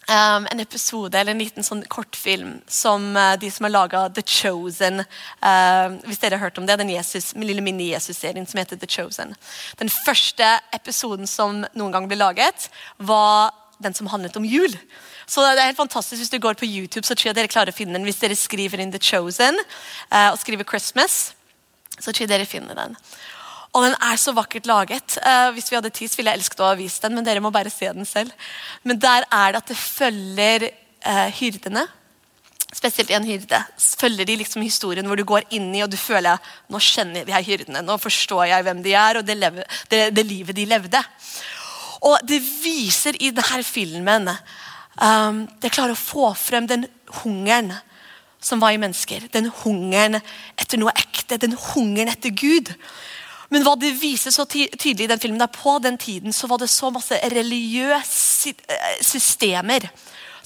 um, 0.08 0.46
en 0.50 0.60
episode, 0.60 1.18
eller 1.18 1.34
en 1.34 1.42
liten 1.42 1.66
sånn 1.66 1.82
kortfilm 1.90 2.60
som 2.70 3.08
uh, 3.16 3.34
de 3.40 3.50
som 3.52 3.66
har 3.66 3.75
laga 3.75 4.04
The 4.14 4.22
Chosen 4.22 5.02
uh, 5.02 5.96
Hvis 6.06 6.22
dere 6.22 6.38
har 6.38 6.46
hørt 6.46 6.58
om 6.60 6.66
det, 6.68 6.78
den 6.80 6.92
Jesus, 6.94 7.32
lille 7.36 7.64
mini-Jesus-serien 7.64 8.46
som 8.46 8.60
heter 8.62 8.80
The 8.80 8.90
Chosen. 8.90 9.34
Den 9.80 9.92
første 9.92 10.48
episoden 10.76 11.30
som 11.30 11.64
noen 11.75 11.94
gang 11.94 12.08
ble 12.10 12.18
laget, 12.20 12.68
var 12.98 13.54
den 13.82 13.94
som 13.94 14.08
handlet 14.08 14.36
om 14.38 14.46
jul. 14.48 14.72
Så 15.26 15.42
det 15.42 15.60
er 15.60 15.72
helt 15.72 15.80
fantastisk 15.80 16.22
Hvis 16.22 16.32
du 16.32 16.38
går 16.40 16.54
på 16.54 16.68
YouTube, 16.68 17.04
så 17.04 17.14
tror 17.14 17.30
jeg 17.30 17.36
dere 17.36 17.50
klarer 17.50 17.75
å 17.75 17.76
finne 17.76 17.98
den. 17.98 18.06
Hvis 18.06 18.22
dere 18.22 18.38
skriver 18.38 18.80
inn 18.80 18.94
The 18.94 19.02
Chosen 19.02 19.58
uh, 19.58 20.30
og 20.30 20.38
skriver 20.40 20.68
Christmas, 20.68 21.34
så 21.98 22.12
tror 22.12 22.26
jeg 22.26 22.32
dere 22.32 22.48
finner 22.48 22.78
den. 22.78 22.96
Og 23.76 23.85
den 23.85 23.97
er 24.00 24.16
så 24.21 24.33
vakkert 24.33 24.68
laget. 24.68 25.18
Uh, 25.21 25.52
hvis 25.52 25.68
vi 25.71 25.76
hadde 25.76 25.92
tid, 25.92 26.12
ville 26.16 26.33
jeg 26.33 26.40
elsket 26.40 26.64
å 26.64 26.71
ha 26.71 26.78
vist 26.78 27.04
den, 27.04 27.16
men 27.18 27.26
dere 27.26 27.42
må 27.45 27.52
bare 27.52 27.73
se 27.73 27.90
den 27.92 28.09
selv. 28.09 28.33
Men 28.87 29.00
der 29.02 29.28
er 29.28 29.52
det 29.52 29.61
at 29.61 29.73
det 29.75 29.78
følger 29.78 30.71
uh, 31.04 31.28
hyrdene 31.37 31.85
spesielt 32.76 33.11
en 33.14 33.25
hyrde, 33.25 33.59
følger 33.78 34.26
de 34.28 34.37
liksom 34.40 34.64
historien 34.64 35.06
hvor 35.06 35.18
du 35.18 35.25
går 35.28 35.47
inn 35.54 35.71
i 35.75 35.83
og 35.85 35.90
du 35.92 35.97
føler 35.97 36.40
nå 36.73 36.80
kjenner 36.83 37.28
her 37.30 37.45
hyrdene, 37.47 37.83
nå 37.85 37.97
forstår 38.02 38.50
jeg 38.50 38.66
hvem 38.66 38.83
de 38.85 38.92
er, 38.99 39.21
og 39.21 39.26
det, 39.26 39.37
leve, 39.38 39.64
det, 39.92 40.00
det 40.16 40.26
livet 40.26 40.59
de 40.59 40.66
levde. 40.68 41.00
Og 42.06 42.18
det 42.28 42.40
viser 42.42 43.16
i 43.23 43.33
denne 43.35 43.62
filmen 43.64 44.28
um, 44.28 45.38
Det 45.62 45.73
klarer 45.73 45.95
å 45.95 45.99
få 45.99 46.28
frem 46.37 46.68
den 46.68 46.85
hungeren 47.23 47.73
som 48.42 48.61
var 48.61 48.75
i 48.75 48.80
mennesker. 48.80 49.25
Den 49.33 49.49
hungeren 49.62 50.21
etter 50.61 50.78
noe 50.78 50.92
ekte, 50.95 51.40
den 51.40 51.56
hungeren 51.73 52.12
etter 52.12 52.35
Gud. 52.37 52.75
Men 53.52 53.62
hva 53.62 53.76
det 53.78 53.92
viser 54.00 54.34
så 54.34 54.46
tydelig 54.48 55.06
i 55.06 55.10
den 55.10 55.22
filmen, 55.22 55.42
er 55.42 55.52
på 55.52 55.76
den 55.82 55.98
tiden 55.98 56.34
så 56.34 56.48
var 56.50 56.58
det 56.58 56.70
så 56.72 56.90
masse 56.94 57.18
religiøse 57.32 58.54
eh, 58.66 58.96
systemer 59.04 59.86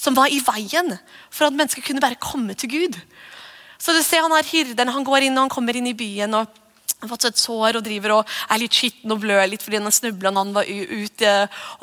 som 0.01 0.17
var 0.17 0.33
i 0.33 0.41
veien 0.45 0.95
for 1.29 1.49
at 1.49 1.57
mennesker 1.57 1.85
kunne 1.85 2.03
bare 2.03 2.21
komme 2.21 2.57
til 2.57 2.73
Gud. 2.73 2.99
Så 3.81 3.93
du 3.97 4.03
ser 4.05 4.25
han 4.25 4.33
her 4.37 4.49
Hyrden 4.49 4.93
han 4.93 5.07
går 5.07 5.27
inn 5.27 5.39
og 5.39 5.47
han 5.47 5.53
kommer 5.53 5.77
inn 5.77 5.89
i 5.89 5.97
byen 5.97 6.37
og 6.37 6.61
har 7.01 7.11
fått 7.13 7.29
et 7.31 7.41
sår 7.41 7.79
og 7.79 7.85
driver 7.87 8.15
og 8.19 8.35
er 8.51 8.61
litt 8.61 8.77
skitten 8.77 9.13
og 9.15 9.23
blør 9.23 9.47
litt 9.49 9.65
fordi 9.65 9.81
han 9.81 9.95
snubla 9.95 10.33
når 10.33 10.45
han 10.45 10.55
var 10.59 10.69
ute 10.69 11.33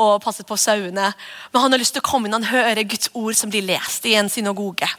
og 0.03 0.21
passet 0.23 0.47
på 0.47 0.57
sauene. 0.59 1.09
Men 1.51 1.63
han 1.63 1.73
har 1.73 1.81
lyst 1.81 1.95
til 1.97 2.03
å 2.03 2.07
komme 2.07 2.29
inn 2.29 2.37
og 2.37 2.49
høre 2.51 2.85
Guds 2.85 3.11
ord 3.17 3.37
som 3.39 3.51
blir 3.53 3.65
lest 3.65 4.05
i 4.05 4.15
en 4.19 4.29
synagoge. 4.29 4.89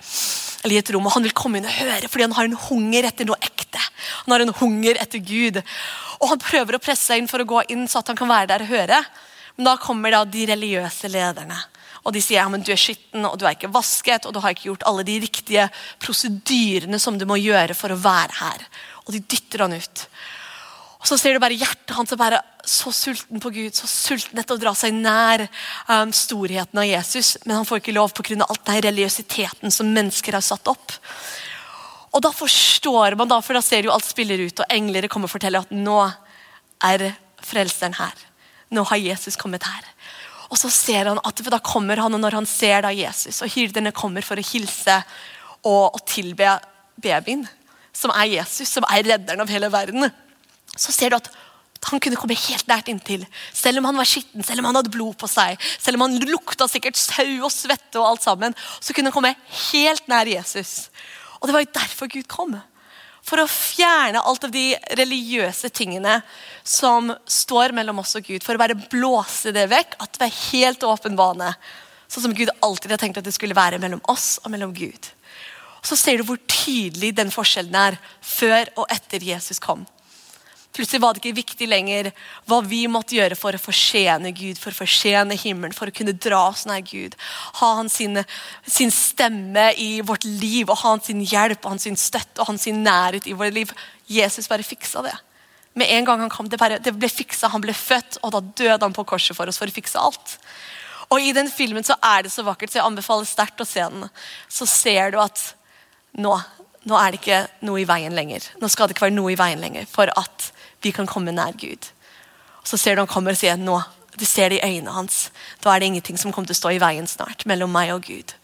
eller 0.64 0.74
i 0.74 0.78
et 0.78 0.90
rom, 0.90 1.06
og 1.06 1.12
Han 1.12 1.22
vil 1.22 1.32
komme 1.32 1.58
inn 1.58 1.68
og 1.70 1.70
høre 1.70 2.08
fordi 2.08 2.24
han 2.26 2.34
har 2.34 2.44
en 2.48 2.58
hunger 2.58 3.04
etter 3.06 3.24
noe 3.24 3.38
ekte. 3.40 3.78
Han 4.26 4.34
har 4.34 4.40
en 4.42 4.54
hunger 4.58 4.98
etter 5.00 5.18
Gud. 5.18 5.62
Og 6.20 6.28
Han 6.28 6.38
prøver 6.42 6.74
å 6.74 6.82
presse 6.82 7.06
seg 7.06 7.22
inn 7.22 7.30
for 7.30 7.40
å 7.40 7.46
gå 7.46 7.62
inn 7.70 7.86
så 7.86 8.00
at 8.02 8.08
han 8.08 8.18
kan 8.18 8.28
være 8.28 8.50
der 8.50 8.66
og 8.66 8.72
høre. 8.72 9.02
Men 9.56 9.70
da 9.70 9.76
kommer 9.76 10.10
da 10.10 10.24
de 10.24 10.46
religiøse 10.50 11.10
lederne. 11.10 11.62
Og 12.08 12.14
de 12.16 12.22
sier 12.24 12.40
ja, 12.40 12.48
men 12.48 12.64
du 12.64 12.70
er 12.72 12.80
skitten 12.80 13.26
og 13.28 13.36
du 13.36 13.44
er 13.44 13.52
ikke 13.52 13.68
vasket 13.68 14.24
og 14.24 14.32
du 14.32 14.40
har 14.40 14.54
ikke 14.54 14.70
gjort 14.70 14.86
alle 14.88 15.04
de 15.04 15.18
riktige 15.20 15.66
prosedyrene 16.00 16.96
som 17.02 17.18
du 17.20 17.26
må 17.28 17.36
gjøre 17.36 17.76
for 17.76 17.92
å 17.92 18.00
være 18.00 18.38
her. 18.40 18.64
Og 19.04 19.12
de 19.12 19.20
dytter 19.20 19.66
han 19.66 19.76
ut. 19.76 20.04
Og 20.98 21.06
Så 21.06 21.18
ser 21.20 21.36
du 21.36 21.42
bare 21.42 21.58
hjertet 21.58 21.94
hans 21.94 22.14
er 22.14 22.18
bare 22.18 22.40
så 22.68 22.90
sulten 22.92 23.40
på 23.40 23.52
Gud, 23.54 23.76
så 23.76 23.86
sulten 23.88 24.40
etter 24.40 24.56
å 24.56 24.60
dra 24.60 24.72
seg 24.76 24.96
nær 24.96 25.44
um, 25.88 26.10
storheten 26.12 26.80
av 26.80 26.88
Jesus. 26.88 27.36
Men 27.44 27.60
han 27.60 27.68
får 27.68 27.82
ikke 27.82 27.94
lov 27.96 28.12
pga. 28.16 28.40
alt 28.44 28.64
den 28.66 28.82
religiøsiteten 28.88 29.72
som 29.72 29.92
mennesker 29.92 30.36
har 30.36 30.44
satt 30.44 30.68
opp. 30.68 30.96
Og 32.12 32.24
da 32.24 32.32
forstår 32.32 33.16
man, 33.20 33.28
da, 33.30 33.38
for 33.44 33.56
da 33.56 33.62
ser 33.62 33.84
jo 33.84 33.92
alt 33.92 34.08
spiller 34.08 34.40
ut, 34.40 34.64
og 34.64 34.72
englere 34.74 35.08
kommer 35.12 35.28
og 35.28 35.36
forteller 35.36 35.64
at 35.64 35.76
nå 35.76 36.00
er 36.88 37.12
frelseren 37.44 37.96
her. 38.00 38.16
Nå 38.74 38.84
har 38.90 39.00
Jesus 39.00 39.36
kommet 39.40 39.68
her. 39.68 39.84
Og 40.48 40.56
så 40.56 40.70
ser 40.72 41.10
han 41.10 41.20
at 41.20 41.42
da 41.52 41.60
kommer 41.60 42.00
han, 42.00 42.14
og 42.14 42.22
når 42.22 42.38
han 42.40 42.48
ser 42.48 42.82
da 42.86 42.92
Jesus, 42.94 43.42
og 43.44 43.52
hyrdene 43.52 43.92
kommer 43.96 44.24
for 44.24 44.40
å 44.40 44.46
hilse 44.52 44.96
og, 45.60 45.92
og 45.92 46.00
tilbe 46.08 46.56
babyen, 47.02 47.44
som 47.92 48.12
er 48.14 48.38
Jesus, 48.38 48.70
som 48.70 48.86
er 48.88 49.04
redderen 49.04 49.42
av 49.42 49.50
hele 49.52 49.68
verden, 49.72 50.08
så 50.78 50.94
ser 50.94 51.12
du 51.12 51.18
at 51.18 51.28
han 51.88 52.00
kunne 52.02 52.18
komme 52.18 52.34
helt 52.34 52.66
nært 52.70 52.88
inntil. 52.90 53.22
Selv 53.54 53.80
om 53.80 53.86
han 53.88 53.98
var 53.98 54.08
skitten, 54.08 54.42
selv 54.42 54.62
om 54.62 54.68
han 54.70 54.78
hadde 54.80 54.92
blod 54.94 55.14
på 55.20 55.28
seg, 55.30 55.60
selv 55.78 55.98
om 55.98 56.06
han 56.06 56.18
lukta 56.26 56.66
sikkert 56.70 56.98
sau 56.98 57.28
og 57.46 57.52
svette, 57.54 57.94
og 58.00 58.08
alt 58.08 58.24
sammen, 58.24 58.56
så 58.80 58.94
kunne 58.94 59.12
han 59.12 59.14
komme 59.14 59.36
helt 59.70 60.10
nær 60.10 60.30
Jesus. 60.30 60.88
Og 61.38 61.46
Det 61.46 61.54
var 61.54 61.64
jo 61.64 61.76
derfor 61.76 62.10
Gud 62.10 62.26
kom. 62.30 62.56
For 63.28 63.42
å 63.42 63.50
fjerne 63.50 64.22
alt 64.24 64.46
av 64.46 64.52
de 64.54 64.70
religiøse 64.96 65.68
tingene 65.74 66.20
som 66.64 67.12
står 67.28 67.74
mellom 67.76 68.00
oss 68.00 68.16
og 68.16 68.24
Gud. 68.24 68.44
For 68.44 68.56
å 68.56 68.62
bare 68.62 68.78
blåse 68.88 69.52
det 69.52 69.66
vekk, 69.68 69.98
at 70.00 70.16
det 70.16 70.30
er 70.30 70.40
helt 70.48 70.86
åpen 70.88 71.18
bane. 71.18 71.52
Sånn 72.08 72.24
som 72.24 72.36
Gud 72.36 72.48
alltid 72.64 72.94
har 72.94 73.02
tenkt 73.02 73.20
at 73.20 73.28
det 73.28 73.36
skulle 73.36 73.56
være 73.56 73.80
mellom 73.82 74.00
oss 74.08 74.38
og 74.42 74.52
mellom 74.54 74.72
Gud. 74.76 75.10
Så 75.84 75.96
ser 75.96 76.18
du 76.18 76.26
hvor 76.28 76.40
tydelig 76.48 77.12
den 77.16 77.30
forskjellen 77.32 77.76
er 77.76 77.98
før 78.24 78.72
og 78.80 78.88
etter 78.92 79.22
Jesus 79.24 79.60
kom. 79.62 79.84
Plutselig 80.76 81.00
var 81.02 81.14
det 81.14 81.22
ikke 81.22 81.38
viktig 81.38 81.66
lenger 81.66 82.10
hva 82.46 82.60
vi 82.62 82.82
måtte 82.90 83.16
gjøre 83.16 83.36
for 83.38 83.56
å 83.56 83.60
fortjene 83.60 84.30
Gud, 84.36 84.58
for 84.60 84.70
å 84.70 84.78
fortjene 84.78 85.38
himmelen, 85.40 85.74
for 85.74 85.90
å 85.90 85.94
kunne 85.94 86.14
dra 86.14 86.44
oss 86.50 86.66
nær 86.68 86.84
Gud. 86.86 87.16
Ha 87.58 87.70
hans 87.80 87.96
sin, 87.98 88.20
sin, 88.62 88.92
stemme 88.94 89.70
i 89.80 90.02
vårt 90.06 90.26
liv, 90.28 90.68
og 90.68 90.78
ha 90.82 90.92
hans 90.92 91.08
sin 91.10 91.24
hjelp 91.24 91.64
og 91.64 91.72
hans 91.74 91.88
sin 91.88 91.98
støtte 91.98 92.42
og 92.42 92.52
hans 92.52 92.68
sin 92.68 92.84
nærhet 92.84 93.26
i 93.26 93.34
vårt 93.38 93.56
liv. 93.56 93.72
Jesus 94.06 94.50
bare 94.50 94.66
fiksa 94.66 95.02
det. 95.08 95.16
Med 95.78 95.90
en 95.94 96.06
gang 96.06 96.22
han 96.24 96.32
kom, 96.32 96.50
det, 96.50 96.60
bare, 96.60 96.78
det 96.82 96.94
ble 96.96 97.10
fiksa, 97.10 97.50
Han 97.52 97.62
ble 97.64 97.74
født, 97.74 98.20
og 98.22 98.34
da 98.34 98.40
døde 98.42 98.82
han 98.84 98.94
på 98.94 99.06
korset 99.08 99.36
for 99.36 99.50
oss 99.50 99.60
for 99.60 99.70
å 99.70 99.74
fikse 99.74 99.98
alt. 100.00 100.36
Og 101.08 101.22
I 101.24 101.32
den 101.32 101.48
filmen 101.50 101.86
så 101.86 101.96
er 102.04 102.26
det 102.26 102.32
så 102.34 102.44
vakkert, 102.44 102.72
så 102.72 102.80
jeg 102.80 102.86
anbefaler 102.86 103.28
sterkt 103.28 103.62
å 103.62 103.66
se 103.68 103.80
den. 103.80 104.08
Så 104.52 104.66
ser 104.68 105.14
du 105.14 105.20
at 105.22 105.42
nå, 106.18 106.34
nå 106.88 106.98
er 106.98 107.12
det 107.12 107.20
ikke 107.22 107.42
noe 107.66 107.82
i 107.82 107.88
veien 107.88 108.16
lenger. 108.16 108.50
Nå 108.60 108.70
skal 108.72 108.88
det 108.88 108.96
ikke 108.96 109.06
være 109.08 109.16
noe 109.16 109.32
i 109.32 109.38
veien 109.38 109.62
lenger 109.62 109.88
for 109.90 110.10
at 110.12 110.50
vi 110.82 110.92
kan 110.94 111.08
komme 111.10 111.34
nær 111.34 111.56
Gud. 111.58 111.90
Så 112.64 112.76
ser 112.76 112.96
du 112.96 113.02
han 113.02 113.10
kommer 113.10 113.34
og 113.34 113.40
sier 113.40 113.58
nå, 113.58 113.80
du 114.18 114.24
ser 114.26 114.50
det 114.50 114.60
i 114.60 114.66
øynene 114.66 114.94
hans. 114.94 115.28
Da 115.62 115.72
er 115.72 115.80
det 115.80 115.92
ingenting 115.92 116.18
som 116.18 116.32
kommer 116.34 116.50
til 116.50 116.58
å 116.58 116.62
stå 116.62 116.74
i 116.74 116.82
veien 116.82 117.06
snart 117.06 117.46
mellom 117.46 117.70
meg 117.72 117.94
og 117.94 118.08
Gud. 118.08 118.34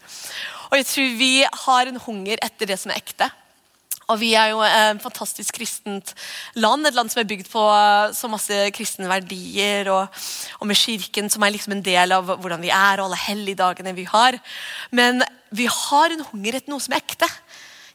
Og 0.71 0.77
jeg 0.79 0.87
tror 0.89 1.17
vi 1.19 1.33
har 1.45 1.89
en 1.89 1.99
hunger 2.07 2.39
etter 2.43 2.71
det 2.71 2.79
som 2.81 2.93
er 2.93 3.01
ekte. 3.03 3.29
Og 4.05 4.19
Vi 4.21 4.35
er 4.37 4.51
jo 4.53 4.59
et 4.61 5.01
fantastisk 5.01 5.55
kristent 5.57 6.11
land, 6.61 6.85
et 6.85 6.93
land 6.93 7.09
som 7.09 7.23
er 7.23 7.29
bygd 7.29 7.47
på 7.49 7.61
så 8.13 8.29
masse 8.29 8.53
kristne 8.75 9.09
verdier. 9.09 9.89
Og, 9.89 10.19
og 10.59 10.69
med 10.69 10.77
kirken, 10.77 11.29
som 11.33 11.41
er 11.41 11.55
liksom 11.55 11.73
en 11.73 11.85
del 11.85 12.13
av 12.13 12.29
hvordan 12.29 12.61
vi 12.61 12.69
er, 12.69 13.01
og 13.01 13.07
alle 13.07 13.21
helligdagene 13.23 13.95
vi 13.97 14.05
har. 14.11 14.37
Men 14.93 15.25
vi 15.49 15.65
har 15.65 16.13
en 16.13 16.21
hunger 16.29 16.59
etter 16.59 16.73
noe 16.73 16.83
som 16.83 16.93
er 16.93 17.01
ekte. 17.01 17.29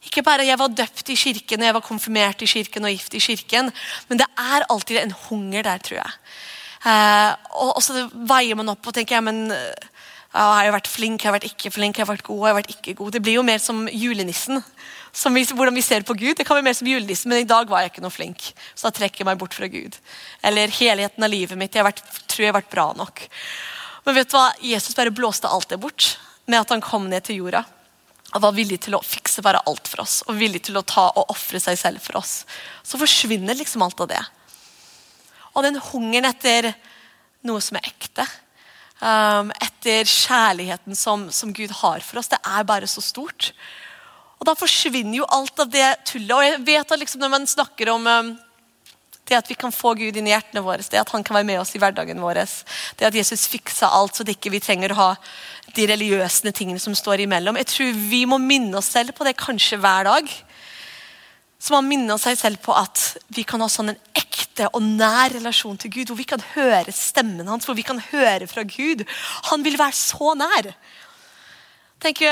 Ikke 0.08 0.24
bare 0.24 0.46
jeg 0.48 0.58
var 0.60 0.72
døpt 0.72 1.12
i 1.12 1.18
kirken 1.18 1.60
og 1.60 1.68
jeg 1.68 1.76
var 1.76 1.84
konfirmert 1.84 2.42
i 2.42 2.48
kirken 2.48 2.86
og 2.88 2.94
gift 2.94 3.14
i 3.14 3.20
kirken, 3.20 3.68
men 4.08 4.20
det 4.20 4.28
er 4.40 4.64
alltid 4.72 5.02
en 5.02 5.16
hunger 5.28 5.66
der, 5.66 5.82
tror 5.84 6.00
jeg. 6.00 6.14
Eh, 6.88 7.32
og, 7.60 7.82
så 7.84 8.06
veier 8.08 8.56
man 8.56 8.72
opp 8.72 8.88
og 8.88 8.96
tenker 8.96 9.18
ja, 9.18 9.24
men 9.24 9.50
ja, 9.50 10.40
jeg 10.40 10.56
har 10.56 10.68
jo 10.68 10.74
vært 10.78 10.88
flink, 10.88 11.20
jeg 11.20 11.28
har 11.28 11.34
vært 11.36 11.50
ikke 11.50 11.72
flink, 11.74 11.98
jeg 11.98 12.06
har 12.06 12.12
vært 12.12 12.24
god, 12.24 12.38
jeg 12.38 12.52
har 12.52 12.58
vært 12.60 12.72
ikke 12.76 12.94
god. 13.02 13.12
Det 13.16 13.22
blir 13.26 13.36
jo 13.36 13.44
mer 13.44 13.60
som 13.60 13.82
julenissen. 13.90 14.62
Som 15.10 15.34
vi, 15.34 15.42
hvordan 15.42 15.74
vi 15.74 15.82
ser 15.82 16.06
på 16.06 16.14
Gud. 16.14 16.36
Det 16.38 16.46
kan 16.46 16.54
være 16.54 16.68
mer 16.68 16.76
som 16.78 16.86
julenissen, 16.86 17.32
men 17.32 17.42
i 17.42 17.48
dag 17.50 17.66
var 17.68 17.82
jeg 17.82 17.90
ikke 17.90 18.04
noe 18.04 18.14
flink. 18.14 18.52
Så 18.78 18.86
da 18.86 18.94
trekker 18.94 19.24
jeg 19.24 19.26
meg 19.26 19.40
bort 19.40 19.56
fra 19.58 19.66
Gud. 19.68 19.98
Eller 20.46 20.70
helheten 20.70 21.26
av 21.26 21.32
livet 21.32 21.58
mitt. 21.58 21.74
Jeg 21.74 21.84
vært, 21.84 22.04
tror 22.30 22.46
jeg 22.46 22.52
har 22.52 22.60
vært 22.60 22.70
bra 22.70 22.86
nok. 22.94 23.24
Men 24.06 24.16
vet 24.16 24.30
du 24.30 24.38
hva? 24.38 24.46
Jesus 24.62 24.94
bare 24.96 25.12
blåste 25.12 25.50
alt 25.50 25.74
det 25.74 25.80
bort 25.82 26.14
med 26.46 26.62
at 26.62 26.70
han 26.72 26.84
kom 26.84 27.10
ned 27.10 27.26
til 27.26 27.42
jorda 27.42 27.66
og 28.30 28.42
var 28.44 28.54
villig 28.54 28.78
til 28.84 28.94
å 28.96 29.02
fikse 29.04 29.42
bare 29.42 29.62
alt 29.66 29.88
for 29.90 30.04
oss 30.04 30.20
og 30.28 30.38
villig 30.38 30.62
til 30.68 30.78
å 30.78 30.86
ta 30.86 31.08
og 31.10 31.32
ofre 31.32 31.60
seg 31.62 31.78
selv 31.78 32.02
for 32.04 32.20
oss, 32.20 32.44
så 32.86 33.00
forsvinner 33.00 33.58
liksom 33.58 33.82
alt 33.84 34.00
av 34.04 34.10
det. 34.12 34.22
Og 35.54 35.66
den 35.66 35.80
hungeren 35.90 36.30
etter 36.30 36.70
noe 37.46 37.62
som 37.64 37.78
er 37.80 37.88
ekte, 37.90 38.26
um, 39.02 39.50
etter 39.58 40.06
kjærligheten 40.06 40.98
som, 40.98 41.26
som, 41.34 41.54
Gud 41.56 41.72
har 41.80 42.04
for 42.06 42.20
oss, 42.20 42.30
det 42.30 42.38
er 42.44 42.68
bare 42.68 42.90
så 42.90 43.02
stort. 43.02 43.50
Og 44.38 44.46
da 44.48 44.54
forsvinner 44.56 45.18
jo 45.18 45.28
alt 45.28 45.58
av 45.60 45.72
det 45.72 45.88
tullet. 46.08 46.36
Og 46.36 46.44
jeg 46.46 46.62
vet 46.68 46.94
at 46.94 47.00
liksom 47.00 47.24
når 47.24 47.34
man 47.34 47.50
snakker 47.50 47.90
om 47.92 48.06
um, 48.06 48.30
det 49.30 49.38
at 49.38 49.50
vi 49.50 49.56
kan 49.58 49.72
få 49.74 49.94
Gud 49.98 50.18
inn 50.18 50.28
i 50.28 50.34
hjertene 50.34 50.62
våre, 50.66 50.82
det 50.82 51.00
at 51.00 51.14
han 51.14 51.24
kan 51.26 51.38
være 51.38 51.48
med 51.52 51.60
oss 51.62 51.72
i 51.76 51.80
hverdagen 51.82 52.20
vår. 52.22 52.42
Det 52.98 53.06
at 53.08 53.16
Jesus 53.16 53.46
fiksa 53.50 53.90
alt, 53.94 54.16
så 54.16 54.26
det 54.26 54.36
ikke 54.36 54.52
vi 54.52 54.62
trenger 54.62 54.94
å 54.94 55.00
ha 55.00 55.10
de 55.76 55.86
religiøse 55.86 56.50
tingene 56.56 56.82
som 56.82 56.96
står 56.98 57.24
imellom. 57.26 57.58
Jeg 57.60 57.70
tror 57.70 57.98
Vi 58.10 58.24
må 58.26 58.40
minne 58.42 58.78
oss 58.78 58.90
selv 58.90 59.14
på 59.14 59.26
det 59.26 59.38
kanskje 59.38 59.78
hver 59.80 60.10
dag. 60.10 60.30
Så 61.60 61.74
man 61.74 61.84
minner 61.84 62.16
seg 62.16 62.38
selv 62.40 62.62
på 62.64 62.72
at 62.72 63.18
vi 63.36 63.44
kan 63.44 63.60
ha 63.60 63.68
sånn 63.68 63.92
en 63.92 63.98
ekte 64.16 64.70
og 64.72 64.80
nær 64.80 65.34
relasjon 65.34 65.76
til 65.78 65.92
Gud. 65.92 66.08
Hvor 66.08 66.16
vi 66.16 66.28
kan 66.28 66.42
høre 66.54 66.94
stemmen 66.94 67.48
hans, 67.52 67.68
hvor 67.68 67.76
vi 67.76 67.84
kan 67.84 68.00
høre 68.10 68.48
fra 68.48 68.64
Gud. 68.64 69.04
Han 69.52 69.66
vil 69.66 69.76
være 69.78 69.96
så 69.98 70.32
nær. 70.40 70.70
Tenk, 72.00 72.24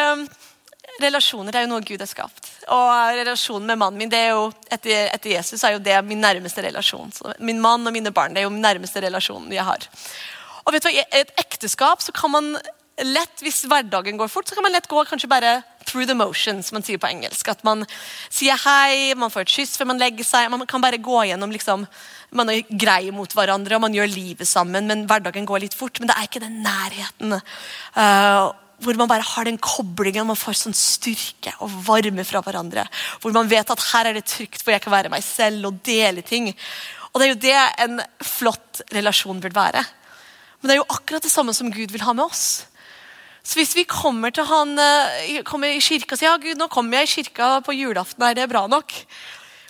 Relasjoner 0.99 1.55
er 1.55 1.67
jo 1.67 1.71
noe 1.71 1.85
Gud 1.87 2.03
har 2.03 2.11
skapt. 2.11 2.49
Og 2.75 3.19
relasjonen 3.21 3.69
med 3.71 3.81
mannen 3.81 4.01
min 4.01 4.11
det 4.11 4.23
er 4.27 4.33
jo, 4.35 4.49
etter, 4.67 5.07
etter 5.13 5.37
Jesus 5.37 5.63
er 5.65 5.77
jo 5.77 5.85
det 5.85 5.99
min 6.07 6.23
nærmeste 6.23 6.65
relasjon. 6.65 7.13
Så 7.15 7.37
min 7.39 7.63
mann 7.63 7.87
og 7.87 7.95
mine 7.95 8.13
barn 8.15 8.35
det 8.35 8.43
er 8.43 8.49
jo 8.49 8.55
min 8.55 8.65
nærmeste 8.65 9.03
relasjon 9.05 9.47
jeg 9.55 9.67
har. 9.67 9.87
Og 10.67 10.75
vet 10.75 10.85
du, 10.85 10.91
hva, 10.91 11.07
I 11.07 11.23
et 11.23 11.33
ekteskap 11.41 12.03
så 12.05 12.13
kan 12.13 12.35
man 12.35 12.53
lett, 13.07 13.43
hvis 13.45 13.63
hverdagen 13.71 14.19
går 14.19 14.31
fort, 14.31 14.49
så 14.49 14.59
kan 14.59 14.67
man 14.67 14.75
lett 14.75 14.89
gå 14.91 15.05
kanskje 15.07 15.31
bare 15.31 15.61
through 15.89 16.07
the 16.07 16.15
motion, 16.15 16.63
som 16.63 16.77
man 16.77 16.85
sier 16.85 17.01
på 17.01 17.09
engelsk. 17.09 17.49
At 17.49 17.65
man 17.65 17.87
sier 18.29 18.59
hei, 18.65 19.15
man 19.17 19.33
får 19.33 19.47
et 19.47 19.55
kyss 19.55 19.79
før 19.79 19.93
man 19.93 20.03
legger 20.03 20.27
seg. 20.27 20.51
Man 20.53 20.67
kan 20.69 20.85
bare 20.85 21.01
gå 21.01 21.25
gjennom 21.31 21.55
liksom, 21.55 21.87
Man 22.31 22.51
er 22.53 22.67
grei 22.69 23.09
mot 23.09 23.33
hverandre 23.33 23.79
og 23.79 23.87
man 23.87 23.95
gjør 23.97 24.11
livet 24.13 24.45
sammen, 24.45 24.85
men 24.85 25.07
hverdagen 25.09 25.47
går 25.49 25.63
litt 25.63 25.77
fort. 25.77 25.97
Men 25.97 26.11
det 26.11 26.17
er 26.19 26.27
ikke 26.29 26.43
den 26.43 26.59
nærheten. 26.61 27.39
Uh, 27.97 28.53
hvor 28.79 28.99
man 28.99 29.11
bare 29.11 29.27
har 29.27 29.49
den 29.49 29.59
koblingen, 29.59 30.29
man 30.29 30.39
får 30.39 30.61
sånn 30.61 30.77
styrke 30.77 31.53
og 31.65 31.73
varme 31.87 32.25
fra 32.27 32.43
hverandre. 32.45 32.85
Hvor 33.23 33.35
man 33.35 33.51
vet 33.51 33.71
at 33.75 33.85
her 33.91 34.11
er 34.11 34.19
det 34.19 34.29
trygt, 34.31 34.63
hvor 34.63 34.75
jeg 34.75 34.85
kan 34.85 34.95
være 34.95 35.13
meg 35.13 35.25
selv 35.27 35.71
og 35.71 35.81
dele 35.87 36.23
ting. 36.23 36.53
Og 37.13 37.21
Det 37.21 37.27
er 37.27 37.33
jo 37.33 37.43
det 37.43 37.57
en 37.85 38.03
flott 38.23 38.83
relasjon 38.95 39.41
burde 39.43 39.59
være. 39.59 39.83
Men 40.61 40.71
det 40.71 40.77
er 40.77 40.83
jo 40.83 40.91
akkurat 40.95 41.25
det 41.25 41.33
samme 41.33 41.55
som 41.55 41.71
Gud 41.75 41.91
vil 41.95 42.05
ha 42.07 42.15
med 42.15 42.27
oss. 42.27 42.67
Så 43.43 43.59
hvis 43.59 43.75
vi 43.79 43.87
kommer 43.89 44.31
til 44.35 44.45
han 44.45 44.75
eh, 44.79 45.41
kommer 45.47 45.73
i 45.73 45.81
kirka 45.81 46.15
og 46.15 46.21
sier 46.21 46.29
ja 46.29 46.39
Gud, 46.43 46.59
nå 46.61 46.69
kommer 46.71 47.01
jeg 47.01 47.09
i 47.09 47.13
kirka 47.17 47.51
på 47.65 47.75
julaften, 47.79 48.27
er 48.27 48.37
det 48.37 48.49
bra 48.51 48.67
nok? 48.69 48.93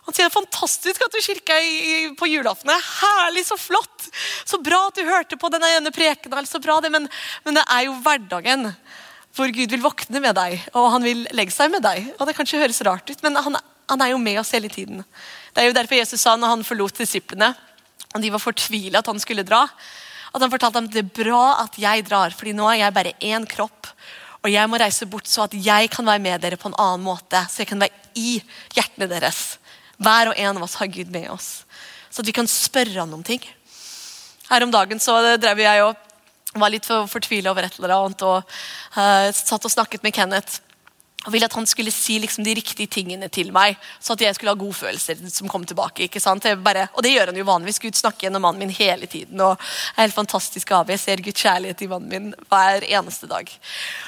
Han 0.09 0.17
sier 0.17 0.25
det 0.25 0.31
er 0.33 0.38
fantastisk 0.41 1.03
at 1.05 1.12
du 1.12 1.19
kirka 1.21 1.59
i- 1.61 2.15
på 2.17 2.25
julaften. 2.31 2.71
Er 2.73 2.81
Herlig, 2.81 3.43
så 3.45 3.59
flott. 3.61 4.07
Så 4.49 4.57
bra 4.65 4.87
at 4.88 4.97
du 4.97 5.05
hørte 5.05 5.37
på 5.37 5.50
denne 5.53 5.69
ene 5.77 5.93
prekenen. 5.93 6.47
Så 6.49 6.61
bra 6.65 6.79
det, 6.81 6.88
men, 6.95 7.05
men 7.45 7.59
det 7.59 7.65
er 7.69 7.85
jo 7.91 7.99
hverdagen 8.00 8.71
hvor 9.37 9.53
Gud 9.55 9.71
vil 9.71 9.85
våkne 9.85 10.19
med 10.25 10.35
deg, 10.35 10.57
og 10.75 10.88
han 10.97 11.05
vil 11.05 11.27
legge 11.37 11.53
seg 11.55 11.71
med 11.71 11.85
deg. 11.85 12.09
Og 12.19 12.25
Det 12.27 12.35
kanskje 12.35 12.59
høres 12.59 12.81
rart 12.88 13.11
ut, 13.12 13.21
men 13.23 13.37
han, 13.37 13.59
han 13.93 14.03
er 14.03 14.11
jo 14.15 14.19
med 14.19 14.41
oss 14.41 14.50
hele 14.57 14.71
tiden. 14.73 15.05
Det 15.55 15.62
er 15.62 15.69
jo 15.69 15.77
derfor 15.77 16.00
Jesus 16.00 16.25
sa 16.25 16.35
når 16.41 16.55
han 16.57 16.65
forlot 16.67 16.97
disiplene, 16.99 17.53
og 18.17 18.25
de 18.25 18.33
var 18.33 18.43
fortvila 18.43 18.99
at 19.05 19.07
han 19.12 19.21
skulle 19.21 19.45
dra, 19.47 19.67
at 20.33 20.41
han 20.43 20.50
fortalte 20.50 20.81
dem 20.81 20.88
det 20.91 21.05
er 21.05 21.12
bra 21.23 21.45
at 21.67 21.77
jeg 21.79 22.03
drar, 22.09 22.33
fordi 22.35 22.57
nå 22.57 22.67
er 22.73 22.81
jeg 22.81 22.97
bare 22.97 23.12
én 23.21 23.47
kropp. 23.47 23.93
Og 24.43 24.50
jeg 24.50 24.71
må 24.71 24.79
reise 24.81 25.07
bort 25.11 25.29
så 25.29 25.45
at 25.45 25.55
jeg 25.55 25.91
kan 25.93 26.07
være 26.09 26.23
med 26.25 26.41
dere 26.41 26.57
på 26.59 26.71
en 26.73 26.77
annen 26.81 27.05
måte. 27.05 27.41
Så 27.53 27.62
jeg 27.62 27.69
kan 27.71 27.81
være 27.85 28.12
i 28.17 28.38
hjertene 28.75 29.09
deres. 29.11 29.59
Hver 29.99 30.31
og 30.31 30.38
en 30.38 30.57
av 30.57 30.67
oss 30.67 30.76
har 30.78 30.90
Gud 30.93 31.11
med 31.14 31.31
oss. 31.35 31.49
Så 32.11 32.23
at 32.23 32.28
vi 32.28 32.37
kan 32.37 32.49
spørre 32.50 33.00
han 33.00 33.14
om 33.14 33.25
ting. 33.26 33.43
Her 34.49 34.64
om 34.64 34.73
dagen 34.73 35.02
så 35.02 35.19
drev 35.37 35.61
jeg 35.61 35.85
og 35.85 36.59
var 36.59 36.73
litt 36.73 36.87
for 36.88 37.11
fortvila 37.11 37.52
over 37.52 37.67
et 37.67 37.76
eller 37.78 37.95
annet. 37.97 38.25
Og 38.25 38.38
uh, 38.97 39.28
satt 39.35 39.67
og 39.67 39.75
snakket 39.75 40.07
med 40.07 40.14
Kenneth. 40.17 40.62
Og 41.27 41.33
ville 41.35 41.49
at 41.49 41.55
han 41.59 41.67
skulle 41.67 41.91
si 41.91 42.15
liksom 42.23 42.45
de 42.47 42.53
riktige 42.55 42.87
tingene 42.87 43.27
til 43.33 43.51
meg, 43.53 43.75
så 43.99 44.15
at 44.15 44.23
jeg 44.23 44.37
skulle 44.37 44.53
ha 44.55 44.59
godfølelser 44.61 45.25
som 45.35 45.51
kom 45.51 45.65
tilbake. 45.67 46.07
ikke 46.07 46.23
sant? 46.23 46.47
Bare, 46.63 46.87
og 46.95 47.03
det 47.03 47.11
gjør 47.11 47.33
han 47.33 47.41
jo 47.41 47.47
vanligvis. 47.49 47.81
Gud 47.83 47.99
snakker 47.99 48.29
gjennom 48.29 48.45
mannen 48.47 48.63
min 48.63 48.71
hele 48.71 49.09
tiden. 49.11 49.41
og 49.41 49.59
er 49.59 50.05
helt 50.05 50.15
fantastisk 50.15 50.71
av. 50.73 50.89
Jeg 50.89 51.03
ser 51.03 51.23
Guds 51.25 51.43
kjærlighet 51.43 51.83
i 51.83 51.89
mannen 51.91 52.09
min 52.09 52.35
hver 52.49 52.87
eneste 52.87 53.27
dag. 53.27 53.51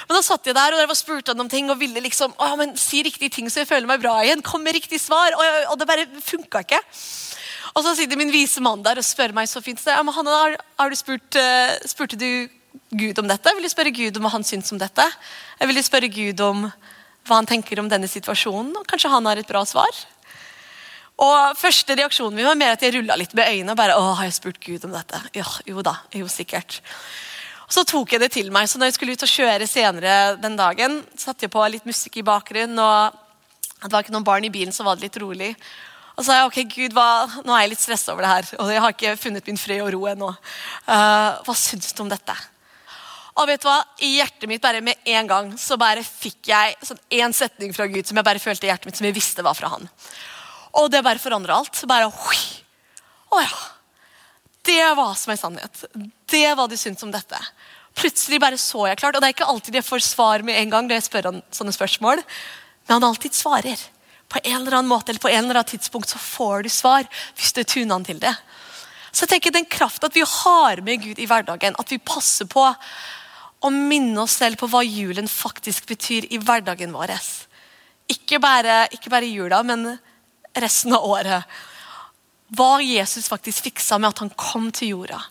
Men 0.07 0.15
da 0.15 0.21
satt 0.23 0.47
jeg 0.47 0.55
der 0.55 0.71
og 0.71 0.79
der 0.79 0.87
var 0.87 0.97
spurte 0.97 1.35
han 1.35 1.43
om 1.43 1.49
ting 1.51 1.69
og 1.69 1.81
ville 1.81 1.99
liksom 1.99 2.31
å, 2.39 2.55
men 2.55 2.77
si 2.79 3.03
riktige 3.03 3.29
ting 3.29 3.51
så 3.51 3.65
jeg 3.65 3.69
føler 3.73 3.91
meg 3.91 3.99
bra 4.01 4.15
igjen. 4.23 4.41
Kom 4.41 4.63
med 4.63 4.79
riktig 4.79 5.01
svar. 5.03 5.35
Og, 5.35 5.43
og 5.73 5.81
det 5.81 5.89
bare 5.91 6.07
funka 6.23 6.63
ikke. 6.63 6.79
Og 7.75 7.83
så 7.83 7.93
sitter 7.95 8.19
min 8.19 8.31
vise 8.31 8.63
mann 8.63 8.83
der 8.87 8.99
og 8.99 9.05
spør 9.05 9.35
meg 9.35 9.51
så 9.51 9.59
fint. 9.63 9.83
Så, 9.83 9.91
ja, 9.91 9.99
men 10.03 10.15
Hanne, 10.15 10.31
har, 10.31 10.57
har 10.79 10.89
du 10.89 10.95
spurt, 10.99 11.35
uh, 11.35 11.75
Spurte 11.87 12.19
du 12.19 12.47
Gud 12.95 13.19
om 13.19 13.27
dette? 13.27 13.51
Vil 13.55 13.67
du 13.67 13.71
spørre 13.71 13.93
Gud 13.95 14.17
om 14.17 14.25
hva 14.25 14.33
han 14.33 14.47
syns 14.47 14.71
om 14.71 14.79
dette. 14.79 15.05
Jeg 15.59 15.69
ville 15.69 15.83
spørre 15.83 16.11
Gud 16.11 16.39
om 16.43 16.65
hva 17.27 17.39
han 17.39 17.49
tenker 17.49 17.79
om 17.79 17.89
denne 17.91 18.09
situasjonen. 18.09 18.73
og 18.77 18.87
Kanskje 18.89 19.11
han 19.13 19.27
har 19.29 19.39
et 19.39 19.49
bra 19.49 19.63
svar. 19.67 19.91
Og 21.21 21.57
Første 21.59 21.95
reaksjonen 21.97 22.37
min 22.37 22.47
var 22.47 22.57
mer 22.57 22.75
at 22.75 22.81
jeg 22.81 22.95
rulla 22.95 23.17
litt 23.19 23.33
med 23.37 23.49
øynene. 23.49 23.73
og 23.73 23.77
bare, 23.77 23.97
å, 23.97 24.13
har 24.17 24.29
jeg 24.29 24.39
spurt 24.39 24.63
Gud 24.63 24.87
om 24.87 24.95
dette? 24.95 25.21
Ja, 25.37 25.45
jo 25.67 25.83
da, 25.85 25.99
jo 26.17 26.27
sikkert. 26.31 26.81
Og 27.67 27.75
Så 27.75 27.85
tok 27.87 28.11
jeg 28.13 28.19
det 28.19 28.31
til 28.33 28.51
meg. 28.51 28.67
så 28.67 28.79
når 28.79 28.89
jeg 28.89 28.97
skulle 28.97 29.13
ut 29.13 29.23
og 29.23 29.35
kjøre 29.35 29.67
senere 29.67 30.35
den 30.41 30.57
dagen, 30.57 31.03
satte 31.15 31.45
jeg 31.45 31.53
på 31.53 31.67
litt 31.69 31.85
musikk 31.85 32.17
i 32.17 32.25
bakgrunnen. 32.25 32.79
og 32.79 33.13
Det 33.83 33.91
var 33.91 34.03
ikke 34.03 34.17
noen 34.17 34.27
barn 34.27 34.45
i 34.45 34.49
bilen, 34.49 34.73
så 34.73 34.83
var 34.83 34.95
det 34.95 35.03
litt 35.07 35.21
rolig. 35.21 35.55
Og 36.17 36.25
så 36.25 36.31
sa 36.31 36.37
jeg 36.39 36.49
ok, 36.49 36.57
Gud, 36.75 36.93
hva, 36.93 37.41
nå 37.45 37.53
er 37.55 37.63
jeg 37.63 37.69
litt 37.71 37.81
stressa 37.81 38.11
over 38.13 38.25
det 38.25 38.31
her, 38.31 38.49
og 38.59 38.69
jeg 38.69 38.81
har 38.83 38.91
ikke 38.93 39.17
funnet 39.17 39.47
min 39.47 39.57
fred 39.57 39.81
og 39.81 39.93
ro 39.93 40.01
ennå. 40.11 40.27
Uh, 40.85 41.39
hva 41.47 41.55
syns 41.55 41.93
du 41.95 42.03
om 42.03 42.11
dette? 42.11 42.35
Og 43.39 43.47
vet 43.47 43.63
du 43.63 43.69
hva? 43.69 43.79
I 44.03 44.15
hjertet 44.17 44.49
mitt 44.49 44.63
bare 44.63 44.81
med 44.83 44.99
en 45.07 45.29
gang 45.29 45.51
så 45.59 45.77
bare 45.79 46.03
fikk 46.03 46.51
jeg 46.51 46.75
sånn 46.83 47.35
setning 47.35 47.71
fra 47.75 47.87
Gud 47.87 48.07
som 48.07 48.19
jeg 48.19 48.27
bare 48.27 48.43
følte 48.43 48.67
i 48.67 48.71
hjertet 48.71 48.89
mitt 48.89 48.99
som 48.99 49.07
jeg 49.07 49.15
visste 49.15 49.45
var 49.45 49.55
fra 49.57 49.71
han. 49.71 49.87
Og 50.79 50.89
det 50.91 51.03
bare 51.03 51.21
forandra 51.21 51.59
alt. 51.59 51.83
Bare. 51.87 52.09
Å 53.31 53.43
ja. 53.43 53.61
Det 54.67 54.83
var 54.97 55.15
som 55.17 55.31
en 55.33 55.39
sannhet. 55.39 55.85
Det 56.29 56.49
var 56.57 56.69
det 56.69 56.79
syns 56.79 57.03
om 57.03 57.11
dette. 57.13 57.39
Plutselig 57.97 58.39
bare 58.39 58.59
så 58.61 58.85
jeg 58.87 58.99
klart. 58.99 59.15
Og 59.15 59.23
det 59.23 59.31
er 59.31 59.35
ikke 59.35 59.49
alltid 59.51 59.79
jeg 59.79 59.87
får 59.87 60.05
svar 60.05 60.45
med 60.47 60.59
en 60.59 60.75
gang 60.75 60.87
når 60.87 60.99
jeg 60.99 61.07
spør 61.09 61.31
han 61.31 61.41
sånne 61.55 61.75
spørsmål. 61.75 62.21
Men 62.85 62.97
han 62.97 63.09
alltid 63.09 63.35
svarer. 63.35 63.79
På 64.31 64.39
en 64.43 64.61
eller 64.61 64.77
annen 64.77 64.91
måte 64.91 65.11
eller 65.11 65.23
på 65.23 65.31
en 65.31 65.43
eller 65.43 65.59
annen 65.59 65.71
tidspunkt 65.73 66.11
så 66.11 66.19
får 66.21 66.63
du 66.63 66.71
svar 66.71 67.07
hvis 67.35 67.51
du 67.55 67.63
tuner 67.63 67.97
han 67.97 68.07
til 68.07 68.21
det. 68.21 68.35
Så 69.11 69.25
jeg 69.25 69.33
tenker 69.33 69.51
Den 69.51 69.67
kraften 69.67 70.07
at 70.07 70.15
vi 70.15 70.23
har 70.23 70.79
med 70.85 71.01
Gud 71.03 71.19
i 71.19 71.27
hverdagen, 71.27 71.75
at 71.75 71.91
vi 71.91 71.99
passer 71.99 72.47
på 72.47 72.63
å 73.61 73.69
minne 73.73 74.23
oss 74.23 74.39
selv 74.41 74.59
på 74.61 74.69
hva 74.71 74.81
julen 74.85 75.27
faktisk 75.29 75.89
betyr 75.89 76.27
i 76.33 76.39
hverdagen 76.41 76.93
vår. 76.95 77.13
Ikke 78.11 78.39
bare, 78.41 78.85
ikke 78.93 79.11
bare 79.13 79.29
jula, 79.29 79.61
men 79.63 79.93
resten 80.57 80.95
av 80.97 81.05
året. 81.05 81.45
Hva 82.51 82.81
Jesus 82.83 83.29
faktisk 83.31 83.69
fiksa 83.69 83.99
med 84.01 84.11
at 84.11 84.23
han 84.23 84.33
kom 84.35 84.71
til 84.75 84.95
jorda 84.95 85.21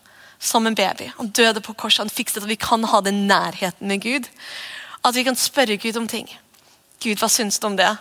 som 0.41 0.65
en 0.65 0.77
baby. 0.77 1.11
Han 1.17 1.29
døde 1.29 1.61
på 1.61 1.75
korset, 1.77 2.05
han 2.05 2.13
fikset 2.13 2.41
at 2.41 2.49
vi 2.49 2.57
kan 2.57 2.83
ha 2.89 3.01
den 3.05 3.27
nærheten 3.29 3.91
med 3.91 4.01
Gud. 4.01 4.29
At 5.05 5.13
vi 5.15 5.25
kan 5.27 5.37
spørre 5.37 5.77
Gud 5.81 5.99
om 5.99 6.07
ting. 6.09 6.29
Gud, 7.01 7.19
hva 7.21 7.29
syns 7.29 7.59
du 7.61 7.67
om 7.69 7.77
det? 7.77 7.91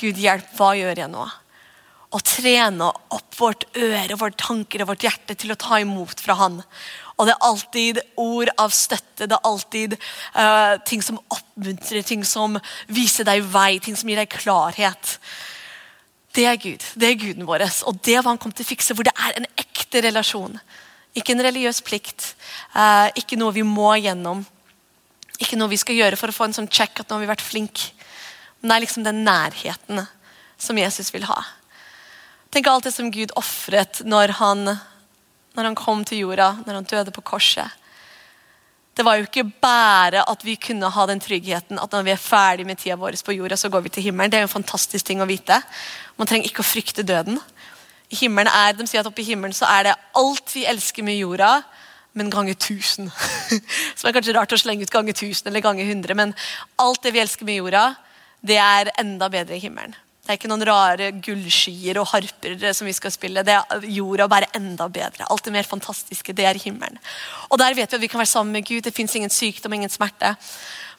Gud, 0.00 0.18
hjelp, 0.18 0.50
hva 0.58 0.72
gjør 0.78 1.04
jeg 1.04 1.12
nå? 1.12 1.28
Å 2.10 2.18
trene 2.26 2.88
opp 3.14 3.36
vårt 3.38 3.68
øre, 3.78 4.16
våre 4.18 4.34
tanker 4.34 4.82
og 4.82 4.90
vårt 4.90 5.06
hjerte 5.06 5.36
til 5.38 5.54
å 5.54 5.58
ta 5.60 5.78
imot 5.78 6.22
fra 6.24 6.34
Han. 6.40 6.58
Og 7.20 7.28
det 7.28 7.34
er 7.34 7.46
alltid 7.46 8.00
ord 8.16 8.50
av 8.56 8.72
støtte, 8.72 9.26
det 9.28 9.36
er 9.36 9.48
alltid 9.48 9.96
uh, 10.32 10.80
ting 10.88 11.02
som 11.04 11.20
oppmuntrer, 11.28 12.00
ting 12.06 12.24
som 12.24 12.56
viser 12.88 13.28
deg 13.28 13.44
vei, 13.52 13.74
ting 13.84 13.98
som 13.98 14.08
gir 14.08 14.22
deg 14.22 14.32
klarhet. 14.32 15.18
Det 16.32 16.46
er 16.48 16.56
Gud. 16.62 16.86
Det 16.96 17.10
er 17.10 17.18
guden 17.20 17.44
vår. 17.44 17.66
Og 17.90 17.98
det 18.06 18.16
er 18.16 18.24
hva 18.24 18.32
han 18.32 18.40
kom 18.40 18.54
til 18.54 18.64
å 18.64 18.70
fikse, 18.70 18.96
hvor 18.96 19.04
det 19.04 19.12
er 19.18 19.36
en 19.36 19.48
ekte 19.60 20.00
relasjon. 20.06 20.56
Ikke 21.18 21.34
en 21.34 21.44
religiøs 21.44 21.82
plikt. 21.84 22.32
uh, 22.72 23.12
ikke 23.18 23.36
noe 23.36 23.52
vi 23.52 23.66
må 23.66 23.92
gjennom. 24.00 24.46
Ikke 25.40 25.58
noe 25.60 25.72
vi 25.72 25.80
skal 25.80 25.98
gjøre 25.98 26.16
for 26.16 26.30
å 26.30 26.36
få 26.36 26.48
en 26.48 26.56
sånn 26.56 26.72
check 26.72 27.00
at 27.00 27.08
nå 27.08 27.18
har 27.18 27.24
vi 27.26 27.32
vært 27.34 27.44
flink. 27.44 27.90
Men 28.60 28.70
det 28.70 28.76
er 28.76 28.84
liksom 28.86 29.04
den 29.04 29.24
nærheten 29.26 30.06
som 30.60 30.78
Jesus 30.78 31.12
vil 31.12 31.28
ha. 31.28 31.42
Tenk 32.50 32.66
alt 32.66 32.88
det 32.88 32.94
som 32.94 33.12
Gud 33.14 33.32
ofret 33.38 34.02
når 34.04 34.34
han, 34.40 34.76
når 35.56 35.70
han 35.70 35.78
kom 35.78 36.04
til 36.06 36.24
jorda, 36.24 36.52
når 36.66 36.80
han 36.80 36.88
døde 36.88 37.14
på 37.14 37.24
korset. 37.32 37.76
Det 38.96 39.04
var 39.06 39.16
jo 39.16 39.24
ikke 39.28 39.46
bare 39.62 40.24
at 40.28 40.42
vi 40.44 40.56
kunne 40.60 40.90
ha 40.92 41.06
den 41.08 41.22
tryggheten 41.22 41.78
at 41.80 41.92
når 41.94 42.04
vi 42.04 42.12
er 42.12 42.20
ferdig 42.20 42.66
med 42.68 42.78
tida 42.80 42.98
vår 43.00 43.16
på 43.24 43.36
jorda, 43.36 43.56
så 43.56 43.70
går 43.72 43.86
vi 43.86 43.92
til 43.94 44.08
himmelen. 44.08 44.30
Det 44.30 44.40
er 44.40 44.44
jo 44.44 44.50
en 44.50 44.58
fantastisk 44.58 45.06
ting 45.06 45.22
å 45.22 45.28
vite. 45.30 45.60
Man 46.18 46.28
trenger 46.28 46.50
ikke 46.50 46.64
å 46.64 46.68
frykte 46.68 47.06
døden. 47.06 47.38
Himmelen 48.10 48.50
er, 48.50 48.74
De 48.74 48.86
sier 48.90 49.00
at 49.00 49.08
oppe 49.08 49.22
i 49.22 49.28
himmelen 49.30 49.54
så 49.56 49.68
er 49.70 49.86
det 49.86 49.96
alt 50.18 50.52
vi 50.54 50.66
elsker 50.66 51.06
med 51.06 51.20
jorda, 51.20 51.62
men 52.12 52.30
ganger 52.30 52.58
tusen. 52.58 53.10
Som 53.96 54.10
er 54.10 54.16
kanskje 54.16 54.34
rart 54.34 54.52
å 54.52 54.58
slenge 54.58 54.84
ut 54.84 54.92
ganger 54.92 55.14
tusen 55.14 55.48
eller 55.48 55.64
ganger 55.64 55.86
hundre, 55.86 56.16
men 56.18 56.34
alt 56.82 57.02
det 57.06 57.14
vi 57.14 57.22
elsker 57.22 57.46
med 57.46 57.60
jorda, 57.60 57.84
det 58.42 58.58
er 58.58 58.90
enda 58.98 59.30
bedre 59.30 59.56
i 59.56 59.62
himmelen. 59.62 59.94
Det 60.30 60.36
er 60.36 60.38
ikke 60.38 60.48
noen 60.52 60.62
rare 60.62 61.06
gullskyer 61.26 61.98
og 61.98 62.04
harper 62.12 62.60
som 62.70 62.86
vi 62.86 62.92
skal 62.94 63.10
spille. 63.10 63.42
Det 63.42 63.50
er 63.50 63.86
jorda 63.90 64.28
bare 64.30 64.46
enda 64.54 64.86
bedre. 64.86 65.24
Alt 65.26 65.42
det 65.42 65.52
mer 65.56 65.66
fantastiske, 65.66 66.30
det 66.38 66.44
er 66.46 66.60
himmelen. 66.62 67.00
Og 67.50 67.58
der 67.58 67.74
vet 67.74 67.90
vi 67.90 67.98
at 67.98 68.04
vi 68.04 68.10
kan 68.12 68.22
være 68.22 68.30
sammen 68.30 68.54
med 68.54 68.68
Gud. 68.68 68.84
Det 68.86 68.92
fins 68.94 69.16
ingen 69.18 69.32
sykdom, 69.34 69.74
ingen 69.74 69.90
smerte. 69.90 70.36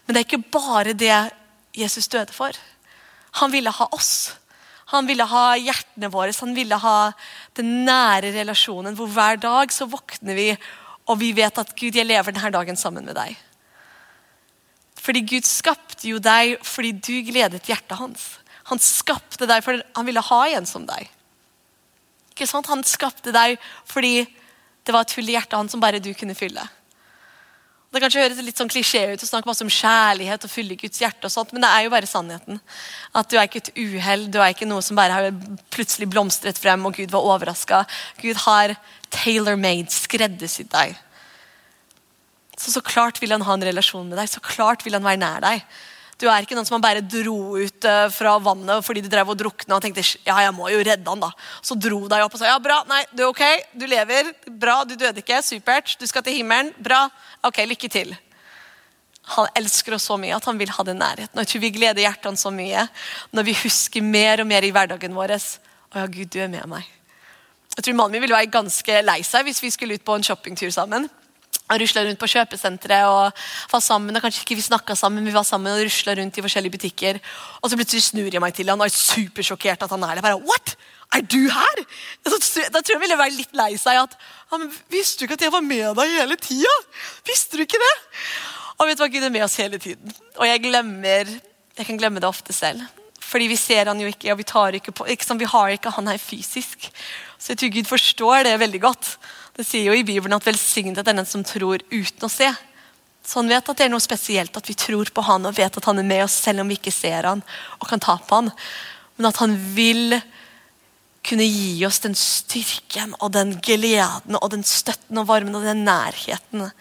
Men 0.04 0.18
det 0.18 0.20
er 0.20 0.28
ikke 0.28 0.52
bare 0.52 0.92
det 0.92 1.16
Jesus 1.80 2.10
døde 2.12 2.36
for. 2.36 2.60
Han 3.40 3.56
ville 3.56 3.72
ha 3.72 3.88
oss. 3.96 4.34
Han 4.92 5.08
ville 5.08 5.24
ha 5.24 5.46
hjertene 5.56 6.12
våre, 6.12 6.36
han 6.36 6.52
ville 6.60 6.82
ha 6.84 6.98
den 7.56 7.86
nære 7.88 8.34
relasjonen 8.36 9.00
hvor 9.00 9.08
hver 9.16 9.40
dag 9.40 9.72
så 9.72 9.88
våkner 9.88 10.36
vi 10.36 10.50
og 11.08 11.22
vi 11.24 11.32
vet 11.40 11.56
at 11.56 11.72
Gud, 11.72 11.96
jeg 11.96 12.04
lever 12.04 12.36
denne 12.36 12.52
dagen 12.52 12.76
sammen 12.76 13.08
med 13.08 13.16
deg. 13.16 13.40
Fordi 15.00 15.24
Gud 15.24 15.48
skapte 15.48 16.12
jo 16.12 16.20
deg 16.20 16.60
fordi 16.68 16.92
du 17.00 17.16
gledet 17.32 17.72
hjertet 17.72 17.96
hans. 18.04 18.28
Han 18.72 18.82
skapte 18.82 19.48
deg 19.50 19.64
fordi 19.66 19.84
han 19.98 20.08
ville 20.08 20.24
ha 20.24 20.42
en 20.56 20.68
som 20.70 20.86
deg. 20.88 21.10
Ikke 22.32 22.48
sant? 22.50 22.70
Han 22.72 22.86
skapte 22.88 23.34
deg 23.36 23.58
fordi 23.90 24.24
det 24.82 24.94
var 24.96 25.06
et 25.06 25.16
hull 25.18 25.28
i 25.30 25.36
hjertet 25.36 25.58
hans 25.60 25.76
som 25.76 25.84
bare 25.84 26.02
du 26.02 26.14
kunne 26.18 26.38
fylle. 26.38 26.64
Det 27.92 28.00
kanskje 28.00 28.22
høres 28.24 28.40
litt 28.40 28.60
sånn 28.60 28.72
klisjé 28.72 29.02
ut 29.12 29.24
å 29.26 29.28
snakke 29.28 29.50
masse 29.50 29.66
om 29.66 29.72
kjærlighet 29.72 30.46
og 30.48 30.52
fylle 30.54 30.78
Guds 30.80 31.02
hjerte, 31.02 31.28
og 31.28 31.34
sånt, 31.34 31.50
men 31.52 31.60
det 31.60 31.72
er 31.76 31.84
jo 31.84 31.92
bare 31.92 32.08
sannheten. 32.08 32.62
At 33.12 33.28
Du 33.28 33.36
er 33.36 33.50
ikke 33.50 33.60
et 33.66 33.74
uhell, 33.76 34.30
du 34.32 34.38
er 34.40 34.54
ikke 34.54 34.68
noe 34.70 34.80
som 34.86 34.96
bare 34.96 35.18
har 35.18 35.28
plutselig 35.76 36.08
blomstret 36.08 36.56
frem 36.56 36.88
og 36.88 36.96
Gud 36.96 37.12
var 37.12 37.28
overraska. 37.34 37.84
Gud 38.24 38.40
har 38.46 38.78
tailor-made, 39.12 39.92
skreddersydd 39.92 40.72
deg. 40.72 40.96
Så 42.56 42.72
så 42.72 42.82
klart 42.86 43.20
vil 43.20 43.36
han 43.36 43.44
ha 43.44 43.58
en 43.58 43.68
relasjon 43.68 44.08
med 44.08 44.22
deg, 44.22 44.32
så 44.32 44.40
klart 44.40 44.86
vil 44.88 44.96
han 44.96 45.04
være 45.04 45.20
nær 45.20 45.44
deg. 45.44 45.68
Du 46.22 46.28
er 46.30 46.46
ikke 46.46 46.54
noen 46.54 46.68
som 46.68 46.76
han 46.78 46.84
bare 46.84 47.02
dro 47.02 47.58
ut 47.58 47.86
eh, 47.90 48.08
fra 48.14 48.36
vannet 48.44 48.86
fordi 48.86 49.02
du 49.02 49.10
drev 49.10 49.32
og 49.34 49.40
drukna 49.40 49.78
og 49.78 49.82
tenkte 49.82 50.04
ja, 50.04 50.36
jeg 50.46 50.54
må 50.54 50.70
jo 50.70 50.84
redde 50.86 51.10
han 51.10 51.24
da. 51.24 51.32
Så 51.66 51.74
dro 51.74 52.04
deg 52.12 52.26
opp 52.26 52.36
og 52.38 52.42
sa 52.42 52.52
ja, 52.52 52.60
bra, 52.62 52.82
nei, 52.90 53.02
du 53.10 53.24
er 53.24 53.32
ok, 53.32 53.46
du 53.74 53.88
lever, 53.90 54.30
bra, 54.62 54.84
du 54.86 54.94
døde 54.94 55.24
ikke, 55.24 55.42
supert, 55.46 55.96
du 55.98 56.06
skal 56.10 56.26
til 56.26 56.38
himmelen, 56.38 56.70
bra, 56.78 57.08
ok, 57.48 57.64
lykke 57.74 57.90
til. 57.90 58.14
Han 59.34 59.50
elsker 59.58 59.96
oss 59.98 60.06
så 60.10 60.18
mye 60.22 60.38
at 60.38 60.46
han 60.50 60.62
vil 60.62 60.72
ha 60.76 60.86
den 60.86 61.02
nærheten. 61.02 61.34
Og 61.34 61.44
jeg 61.44 61.54
tror 61.54 61.64
vi 61.64 61.74
gleder 61.74 62.06
hjertet 62.06 62.30
hans 62.30 62.46
så 62.46 62.52
mye 62.54 62.86
når 63.34 63.48
vi 63.48 63.58
husker 63.64 64.06
mer 64.06 64.44
og 64.44 64.50
mer 64.50 64.66
i 64.66 64.74
hverdagen 64.74 65.18
vår. 65.18 65.38
Å 65.38 66.04
ja, 66.04 66.06
Gud, 66.06 66.30
du 66.34 66.38
er 66.42 66.52
med 66.52 66.70
meg. 66.70 66.86
Jeg 67.78 67.86
tror 67.86 67.98
Mannen 67.98 68.18
min 68.18 68.26
ville 68.26 68.36
være 68.36 68.52
ganske 68.52 69.02
lei 69.06 69.22
seg 69.24 69.48
hvis 69.48 69.62
vi 69.64 69.72
skulle 69.72 69.98
ut 69.98 70.06
på 70.06 70.18
en 70.18 70.26
shoppingtur 70.26 70.70
sammen. 70.74 71.08
Rusla 71.80 72.04
rundt 72.04 72.20
på 72.20 72.30
kjøpesenteret 72.34 73.08
og 73.08 73.44
var 73.72 73.84
sammen. 73.84 74.16
og 74.16 74.22
kanskje 74.22 74.44
ikke 74.44 74.56
Vi 74.56 74.62
snakket 74.62 74.98
sammen, 74.98 75.24
men 75.24 75.32
vi 75.32 75.38
var 75.38 75.44
sammen 75.48 75.72
og 75.72 75.84
rusla 75.86 76.16
rundt 76.16 76.38
i 76.38 76.42
forskjellige 76.42 76.72
butikker. 76.78 77.20
Og 77.62 77.70
så 77.70 77.78
plutselig 77.80 78.04
snur 78.04 78.32
jeg 78.32 78.42
meg 78.42 78.54
til 78.54 78.70
han 78.70 78.80
og 78.80 78.86
er 78.86 78.96
supersjokkert 78.96 79.84
at 79.84 79.90
han 79.90 80.04
er 80.04 80.16
der. 80.16 80.22
Bare, 80.22 80.42
What? 80.42 80.76
Er 81.12 81.22
du 81.28 81.50
her? 81.52 81.82
Da 82.24 82.32
tror 82.40 82.94
jeg 82.94 82.96
han 82.96 83.04
ville 83.04 83.18
være 83.20 83.36
litt 83.36 83.56
lei 83.58 83.76
seg. 83.76 84.00
at, 84.00 84.16
ja, 84.52 84.60
Visste 84.90 85.20
du 85.20 85.26
ikke 85.28 85.40
at 85.40 85.42
jeg 85.48 85.52
var 85.52 85.66
med 85.66 85.96
deg 85.96 86.14
hele 86.22 86.38
tida? 86.40 86.72
Visste 87.28 87.60
du 87.60 87.66
ikke 87.66 87.82
det? 87.82 87.96
Og 88.80 88.88
vet 88.88 88.98
du 88.98 89.04
hva, 89.04 89.12
Gud 89.12 89.26
er 89.28 89.34
med 89.34 89.44
oss 89.44 89.60
hele 89.60 89.78
tiden. 89.78 90.14
Og 90.40 90.48
jeg 90.48 90.64
glemmer, 90.64 91.28
jeg 91.78 91.86
kan 91.86 92.00
glemme 92.00 92.24
det 92.24 92.30
ofte 92.30 92.56
selv. 92.56 92.82
Fordi 93.20 93.48
vi 93.52 93.60
ser 93.60 93.92
han 93.92 94.00
jo 94.00 94.08
ikke, 94.08 94.32
og 94.32 94.40
vi, 94.40 94.48
tar 94.48 94.76
ikke 94.76 94.92
på, 94.96 95.06
ikke, 95.08 95.38
vi 95.40 95.52
har 95.52 95.76
ikke 95.76 95.94
han 95.96 96.08
her 96.08 96.18
fysisk. 96.20 96.88
Så 97.38 97.54
jeg 97.54 97.60
tror 97.60 97.76
Gud 97.76 97.92
forstår 97.92 98.48
det 98.48 98.60
veldig 98.60 98.82
godt. 98.82 99.12
Det 99.58 99.66
sier 99.68 99.90
jo 99.90 99.96
i 99.98 100.06
Bibelen 100.08 100.38
at 100.38 100.46
velsignet 100.48 101.02
er 101.02 101.08
den 101.08 101.26
som 101.28 101.44
tror 101.46 101.82
uten 101.92 102.28
å 102.28 102.32
se. 102.32 102.48
Så 103.22 103.40
han 103.40 103.52
vet 103.52 103.68
at 103.68 103.78
det 103.78 103.86
er 103.86 103.92
noe 103.94 104.04
spesielt 104.04 104.56
at 104.58 104.70
vi 104.70 104.78
tror 104.80 105.12
på 105.14 105.24
han 105.28 105.46
og 105.46 105.58
vet 105.58 105.76
at 105.78 105.88
han 105.90 106.00
er 106.02 106.08
med 106.08 106.24
oss 106.26 106.40
selv 106.42 106.64
om 106.64 106.72
vi 106.72 106.80
ikke 106.80 106.94
ser 106.94 107.28
han 107.30 107.44
og 107.78 107.90
kan 107.90 108.02
ta 108.02 108.18
på 108.18 108.40
han. 108.40 108.50
Men 109.18 109.30
at 109.30 109.42
han 109.44 109.58
vil 109.76 110.18
kunne 111.22 111.46
gi 111.46 111.84
oss 111.86 112.02
den 112.02 112.16
styrken 112.18 113.14
og 113.20 113.34
den 113.36 113.54
gleden 113.62 114.40
og 114.40 114.48
den 114.56 114.66
støtten 114.66 115.20
og 115.22 115.28
varmen 115.30 115.60
og 115.60 115.68
den 115.68 115.84
nærheten. 115.86 116.72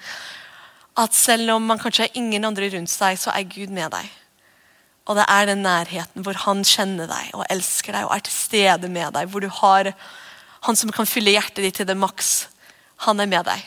At 0.96 1.16
selv 1.16 1.56
om 1.59 1.68
man 1.68 1.83
kanskje 1.83 2.06
har 2.06 2.16
ingen 2.16 2.46
andre 2.48 2.70
rundt 2.72 2.92
seg, 2.92 3.18
så 3.20 3.35
er 3.35 3.50
Gud 3.50 3.74
med 3.74 3.92
deg. 3.92 4.09
Og 5.11 5.18
det 5.18 5.26
er 5.28 5.50
den 5.50 5.64
nærheten 5.66 6.24
hvor 6.24 6.38
han 6.46 6.64
kjenner 6.64 7.11
deg 7.11 7.35
og 7.35 7.44
elsker 7.50 7.96
deg 7.96 8.06
og 8.06 8.14
er 8.14 8.24
til 8.24 8.37
stede 8.37 8.90
med 8.92 9.12
deg. 9.16 9.28
Hvor 9.28 9.44
du 9.44 9.50
har 9.61 9.92
han 10.64 10.76
som 10.76 10.92
kan 10.92 11.09
fylle 11.09 11.33
hjertet 11.35 11.64
ditt 11.64 11.78
til 11.80 11.88
det 11.88 11.96
maks. 11.98 12.48
Han 13.07 13.21
er 13.21 13.31
med 13.31 13.47
deg. 13.49 13.67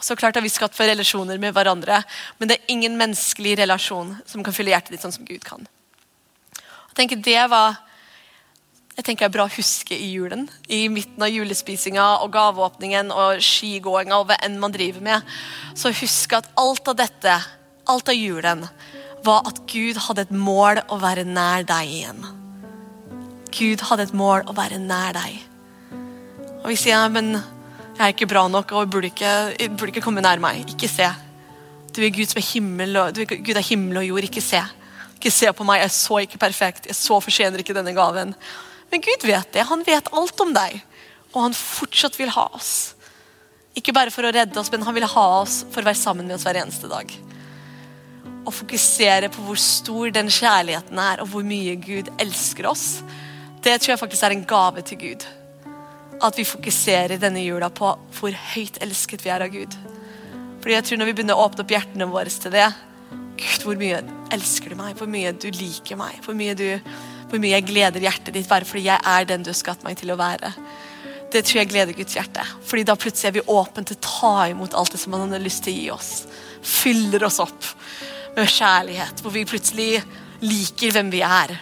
Så 0.00 0.16
klart 0.16 0.38
har 0.38 0.44
vi 0.44 0.52
skapt 0.52 0.76
for 0.76 0.88
relasjoner 0.88 1.38
med 1.40 1.52
hverandre, 1.52 2.00
men 2.38 2.48
det 2.48 2.56
er 2.56 2.72
ingen 2.72 2.96
menneskelig 2.96 3.58
relasjon 3.60 4.14
som 4.26 4.44
kan 4.44 4.54
fylle 4.56 4.72
hjertet 4.72 4.94
ditt 4.94 5.04
sånn 5.04 5.12
som 5.12 5.28
Gud 5.28 5.44
kan. 5.44 5.66
Jeg 6.90 6.96
tenker 7.02 7.20
Det 7.24 7.42
var 7.52 7.78
jeg 9.00 9.06
tenker 9.06 9.30
er 9.30 9.32
bra 9.32 9.46
å 9.46 9.54
huske 9.54 9.96
i 9.96 10.10
julen. 10.12 10.42
I 10.68 10.82
midten 10.92 11.22
av 11.24 11.30
julespisinga 11.32 12.06
og 12.20 12.34
gaveåpningen 12.34 13.12
og 13.14 13.38
skigåinga 13.40 14.18
og 14.18 14.26
hva 14.28 14.36
enn 14.44 14.58
man 14.60 14.74
driver 14.74 15.00
med. 15.06 15.30
Så 15.78 15.92
husk 15.94 16.34
at 16.36 16.50
alt 16.60 16.90
av 16.90 16.98
dette, 16.98 17.36
alt 17.88 18.10
av 18.12 18.18
julen, 18.18 18.66
var 19.24 19.48
at 19.48 19.62
Gud 19.72 20.02
hadde 20.04 20.26
et 20.26 20.34
mål 20.34 20.82
å 20.92 20.98
være 21.00 21.24
nær 21.24 21.64
deg 21.68 21.94
igjen. 21.94 22.20
Gud 23.56 23.86
hadde 23.88 24.10
et 24.10 24.12
mål 24.20 24.44
å 24.50 24.56
være 24.58 24.82
nær 24.82 25.16
deg. 25.16 25.40
Og 26.60 26.68
vi 26.68 26.76
sier 26.82 27.08
men 27.14 27.38
jeg 28.00 28.06
er 28.06 28.14
ikke 28.14 28.30
bra 28.30 28.46
nok 28.48 28.70
og 28.72 28.86
burde 28.88 29.10
ikke, 29.10 29.30
burde 29.76 29.92
ikke 29.92 30.00
komme 30.00 30.22
nær 30.24 30.40
meg. 30.40 30.62
Ikke 30.72 30.88
se. 30.88 31.04
Du 31.92 31.98
er 32.00 32.12
Gud 32.14 32.30
som 32.30 32.38
er 32.40 32.46
himmel 32.46 32.96
og, 32.96 33.18
er 33.20 33.28
Gud 33.28 33.58
er 33.58 33.66
himmel 33.66 33.98
og 34.00 34.06
jord. 34.06 34.24
Ikke 34.24 34.40
se. 34.40 34.60
Ikke 35.18 35.32
se 35.36 35.50
på 35.52 35.66
meg. 35.68 35.82
Jeg 35.82 35.92
så 35.92 36.22
ikke 36.22 36.40
perfekt. 36.40 36.86
Jeg 36.88 36.96
så 36.96 37.18
fortjener 37.20 37.60
ikke 37.60 37.76
denne 37.76 37.92
gaven. 37.92 38.32
Men 38.88 39.04
Gud 39.04 39.26
vet 39.28 39.50
det. 39.52 39.66
Han 39.68 39.84
vet 39.84 40.08
alt 40.16 40.40
om 40.40 40.54
deg. 40.56 40.78
Og 41.34 41.44
han 41.44 41.56
fortsatt 41.58 42.16
vil 42.16 42.32
ha 42.32 42.46
oss. 42.56 42.94
Ikke 43.76 43.92
bare 43.92 44.14
for 44.14 44.24
å 44.24 44.30
redde 44.32 44.56
oss, 44.56 44.70
men 44.72 44.86
han 44.86 44.96
vil 44.96 45.06
ha 45.06 45.26
oss 45.42 45.60
for 45.68 45.82
å 45.82 45.90
være 45.90 46.00
sammen 46.00 46.24
med 46.24 46.38
oss 46.38 46.46
hver 46.48 46.58
eneste 46.62 46.88
dag. 46.88 47.12
Å 48.48 48.54
fokusere 48.54 49.28
på 49.34 49.44
hvor 49.44 49.60
stor 49.60 50.08
den 50.16 50.32
kjærligheten 50.32 51.04
er, 51.04 51.20
og 51.20 51.28
hvor 51.34 51.44
mye 51.44 51.76
Gud 51.84 52.08
elsker 52.16 52.70
oss, 52.72 53.04
det 53.60 53.76
tror 53.76 53.92
jeg 53.92 54.00
faktisk 54.00 54.24
er 54.24 54.38
en 54.38 54.48
gave 54.48 54.86
til 54.88 54.98
Gud. 55.04 55.28
At 56.20 56.36
vi 56.36 56.44
fokuserer 56.44 57.20
denne 57.20 57.42
jula 57.42 57.70
på 57.72 57.94
hvor 58.18 58.36
høyt 58.52 58.80
elsket 58.84 59.24
vi 59.24 59.32
er 59.32 59.44
av 59.46 59.52
Gud. 59.52 59.76
Fordi 60.60 60.76
jeg 60.76 60.86
tror 60.86 61.00
Når 61.00 61.08
vi 61.08 61.14
begynner 61.16 61.38
å 61.38 61.46
åpne 61.46 61.64
opp 61.64 61.72
hjertene 61.72 62.08
våre 62.10 62.32
til 62.32 62.52
det 62.52 62.68
Gud, 63.40 63.62
hvor 63.64 63.78
mye 63.80 64.02
elsker 64.34 64.72
du 64.72 64.76
meg? 64.76 64.98
Hvor 64.98 65.08
mye 65.08 65.32
du 65.32 65.48
liker 65.54 65.96
meg? 65.96 66.18
Hvor 66.24 66.36
mye, 66.36 66.52
du, 66.58 66.66
hvor 67.30 67.40
mye 67.40 67.54
jeg 67.54 67.68
gleder 67.70 68.04
hjertet 68.04 68.34
ditt 68.36 68.48
bare 68.50 68.68
fordi 68.68 68.84
jeg 68.90 69.00
er 69.00 69.28
den 69.28 69.46
du 69.46 69.48
har 69.52 69.56
skapt 69.56 69.86
meg 69.86 69.96
til 69.96 70.12
å 70.12 70.18
være. 70.20 70.52
Det 71.32 71.44
tror 71.46 71.60
jeg 71.60 71.70
gleder 71.70 71.96
Guds 71.96 72.18
hjerte. 72.18 72.44
Fordi 72.66 72.84
da 72.84 72.98
plutselig 73.00 73.30
er 73.30 73.36
vi 73.38 73.46
åpne 73.54 73.86
til 73.88 73.96
å 73.96 74.04
ta 74.04 74.34
imot 74.50 74.76
alt 74.76 74.92
det 74.92 75.00
som 75.00 75.16
han 75.16 75.32
har 75.32 75.42
lyst 75.42 75.64
til 75.64 75.72
å 75.72 75.78
gi 75.78 75.90
oss. 75.94 76.12
Fyller 76.60 77.24
oss 77.24 77.40
opp 77.40 77.72
med 78.36 78.50
kjærlighet, 78.50 79.22
hvor 79.24 79.32
vi 79.34 79.48
plutselig 79.48 80.02
liker 80.44 80.92
hvem 80.96 81.12
vi 81.12 81.22
er. 81.24 81.54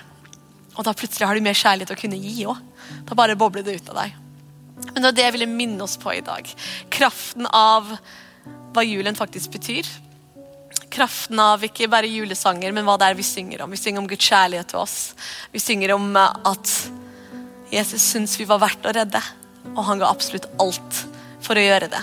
Og 0.75 0.87
da 0.87 0.95
plutselig 0.97 1.29
har 1.29 1.39
du 1.39 1.45
mer 1.45 1.59
kjærlighet 1.59 1.95
å 1.95 2.01
kunne 2.01 2.19
gi 2.23 2.49
òg. 2.49 2.65
Da 3.07 3.17
bare 3.19 3.39
bobler 3.39 3.67
det 3.67 3.79
ut 3.79 3.93
av 3.93 4.03
deg. 4.03 4.25
Men 4.93 5.01
det 5.03 5.09
var 5.09 5.17
det 5.17 5.27
jeg 5.27 5.37
ville 5.37 5.51
minne 5.51 5.85
oss 5.85 5.97
på 6.01 6.13
i 6.17 6.25
dag. 6.25 6.49
Kraften 6.93 7.47
av 7.47 7.91
hva 8.75 8.85
julen 8.85 9.17
faktisk 9.19 9.55
betyr. 9.57 9.89
Kraften 10.93 11.41
av 11.43 11.65
ikke 11.65 11.89
bare 11.91 12.11
julesanger, 12.11 12.73
men 12.73 12.87
hva 12.87 12.97
det 13.01 13.11
er 13.11 13.19
vi 13.19 13.27
synger 13.27 13.65
om. 13.65 13.73
Vi 13.73 13.81
synger 13.81 14.03
om 14.03 14.09
Guds 14.11 14.29
kjærlighet 14.29 14.71
til 14.73 14.83
oss. 14.83 14.99
Vi 15.53 15.63
synger 15.63 15.95
om 15.97 16.11
at 16.19 16.75
Jesus 17.73 18.05
syntes 18.15 18.39
vi 18.41 18.49
var 18.49 18.63
verdt 18.63 18.87
å 18.89 18.95
redde, 18.97 19.21
og 19.75 19.83
han 19.85 20.01
ga 20.01 20.09
absolutt 20.09 20.49
alt 20.63 21.03
for 21.45 21.59
å 21.59 21.65
gjøre 21.65 21.91
det. 21.93 22.01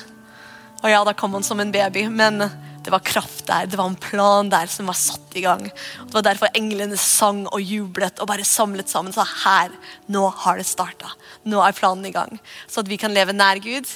Og 0.83 0.91
ja, 0.91 1.01
da 1.07 1.15
kom 1.17 1.33
han 1.33 1.45
som 1.45 1.61
en 1.61 1.73
baby, 1.73 2.05
men 2.13 2.43
det 2.85 2.93
var 2.93 3.01
kraft 3.01 3.47
der, 3.47 3.65
det 3.65 3.79
var 3.79 3.89
en 3.89 3.97
plan 3.97 4.49
der 4.51 4.69
som 4.69 4.89
var 4.89 4.97
satt 4.99 5.33
i 5.37 5.41
gang. 5.41 5.63
Og 6.03 6.11
det 6.11 6.17
var 6.19 6.27
derfor 6.27 6.57
englene 6.57 6.97
sang 7.01 7.43
og 7.49 7.63
jublet 7.63 8.21
og 8.21 8.29
bare 8.29 8.45
samlet 8.45 8.91
sammen. 8.91 9.13
Så 9.15 9.25
her, 9.43 9.73
nå 10.11 10.27
har 10.43 10.61
det 10.61 10.67
starta. 10.69 11.15
Nå 11.49 11.63
er 11.65 11.77
planen 11.77 12.05
i 12.05 12.13
gang. 12.13 12.37
Så 12.69 12.83
at 12.83 12.91
vi 12.91 12.99
kan 13.01 13.13
leve 13.15 13.33
nær 13.33 13.61
Gud, 13.63 13.89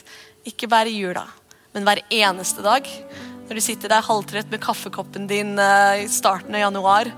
ikke 0.50 0.70
bare 0.72 0.90
i 0.90 0.98
jula, 0.98 1.28
men 1.76 1.86
hver 1.86 2.02
eneste 2.10 2.66
dag. 2.66 2.88
Når 3.50 3.58
du 3.58 3.64
sitter 3.66 3.94
der 3.94 4.06
halvtrøtt 4.06 4.50
med 4.50 4.62
kaffekoppen 4.62 5.30
din 5.30 5.56
eh, 5.62 6.04
i 6.04 6.10
starten 6.10 6.58
av 6.58 6.68
januar, 6.68 7.10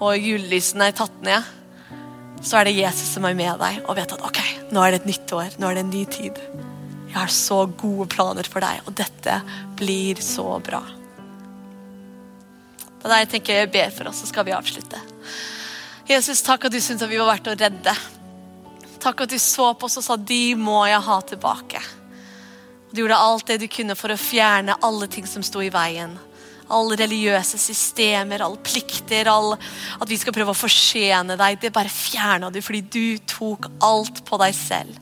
og 0.00 0.16
julelysene 0.16 0.88
er 0.90 0.96
tatt 0.98 1.18
ned, 1.26 1.46
så 2.40 2.60
er 2.60 2.66
det 2.66 2.78
Jesus 2.78 3.10
som 3.16 3.26
er 3.28 3.36
med 3.36 3.58
deg 3.60 3.82
og 3.84 3.98
vet 3.98 4.14
at 4.14 4.22
ok, 4.24 4.40
nå 4.72 4.82
er 4.82 4.94
det 4.94 5.02
et 5.02 5.10
nytt 5.12 5.34
år, 5.36 5.58
nå 5.60 5.68
er 5.68 5.78
det 5.78 5.84
en 5.84 5.92
ny 5.92 6.06
tid. 6.08 6.40
Jeg 7.10 7.18
har 7.18 7.34
så 7.34 7.64
gode 7.66 8.06
planer 8.10 8.46
for 8.46 8.62
deg, 8.64 8.86
og 8.86 8.94
dette 8.98 9.40
blir 9.78 10.22
så 10.24 10.46
bra. 10.64 10.80
Der 13.00 13.22
jeg 13.22 13.30
tenker 13.32 13.62
jeg 13.62 13.72
ber 13.72 13.92
for 13.94 14.10
oss, 14.10 14.20
så 14.22 14.28
skal 14.28 14.46
vi 14.48 14.56
avslutte. 14.56 15.00
Jesus, 16.10 16.42
takk 16.42 16.66
at 16.66 16.74
du 16.74 16.80
syntes 16.82 17.06
at 17.06 17.12
vi 17.12 17.20
var 17.20 17.30
verdt 17.32 17.52
å 17.52 17.56
redde. 17.56 17.94
Takk 19.00 19.24
at 19.24 19.32
du 19.32 19.38
så 19.40 19.70
på 19.78 19.88
oss 19.88 20.00
og 20.00 20.04
sa 20.04 20.16
de 20.16 20.42
må 20.58 20.82
jeg 20.90 21.00
ha 21.06 21.18
tilbake. 21.24 21.80
Du 22.90 23.04
gjorde 23.04 23.20
alt 23.22 23.46
det 23.46 23.60
du 23.62 23.68
kunne 23.70 23.94
for 23.96 24.12
å 24.12 24.18
fjerne 24.18 24.76
alle 24.84 25.06
ting 25.08 25.28
som 25.28 25.44
sto 25.46 25.62
i 25.62 25.70
veien. 25.72 26.16
Alle 26.70 26.98
religiøse 26.98 27.58
systemer, 27.58 28.42
alle 28.42 28.58
plikter, 28.62 29.30
all, 29.30 29.54
at 29.98 30.10
vi 30.10 30.18
skal 30.18 30.34
prøve 30.34 30.52
å 30.52 30.58
forsene 30.58 31.38
deg. 31.38 31.60
Det 31.62 31.72
bare 31.74 31.90
fjerna 31.90 32.50
du 32.50 32.60
fordi 32.62 32.82
du 32.82 33.22
tok 33.30 33.70
alt 33.86 34.24
på 34.26 34.38
deg 34.42 34.56
selv. 34.58 34.98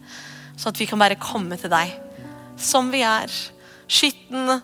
Sånn 0.54 0.74
at 0.74 0.80
vi 0.80 0.88
kan 0.90 1.00
bare 1.00 1.18
komme 1.20 1.58
til 1.60 1.72
deg 1.72 1.96
som 2.60 2.92
vi 2.92 3.02
er. 3.06 3.32
Skitten, 3.88 4.58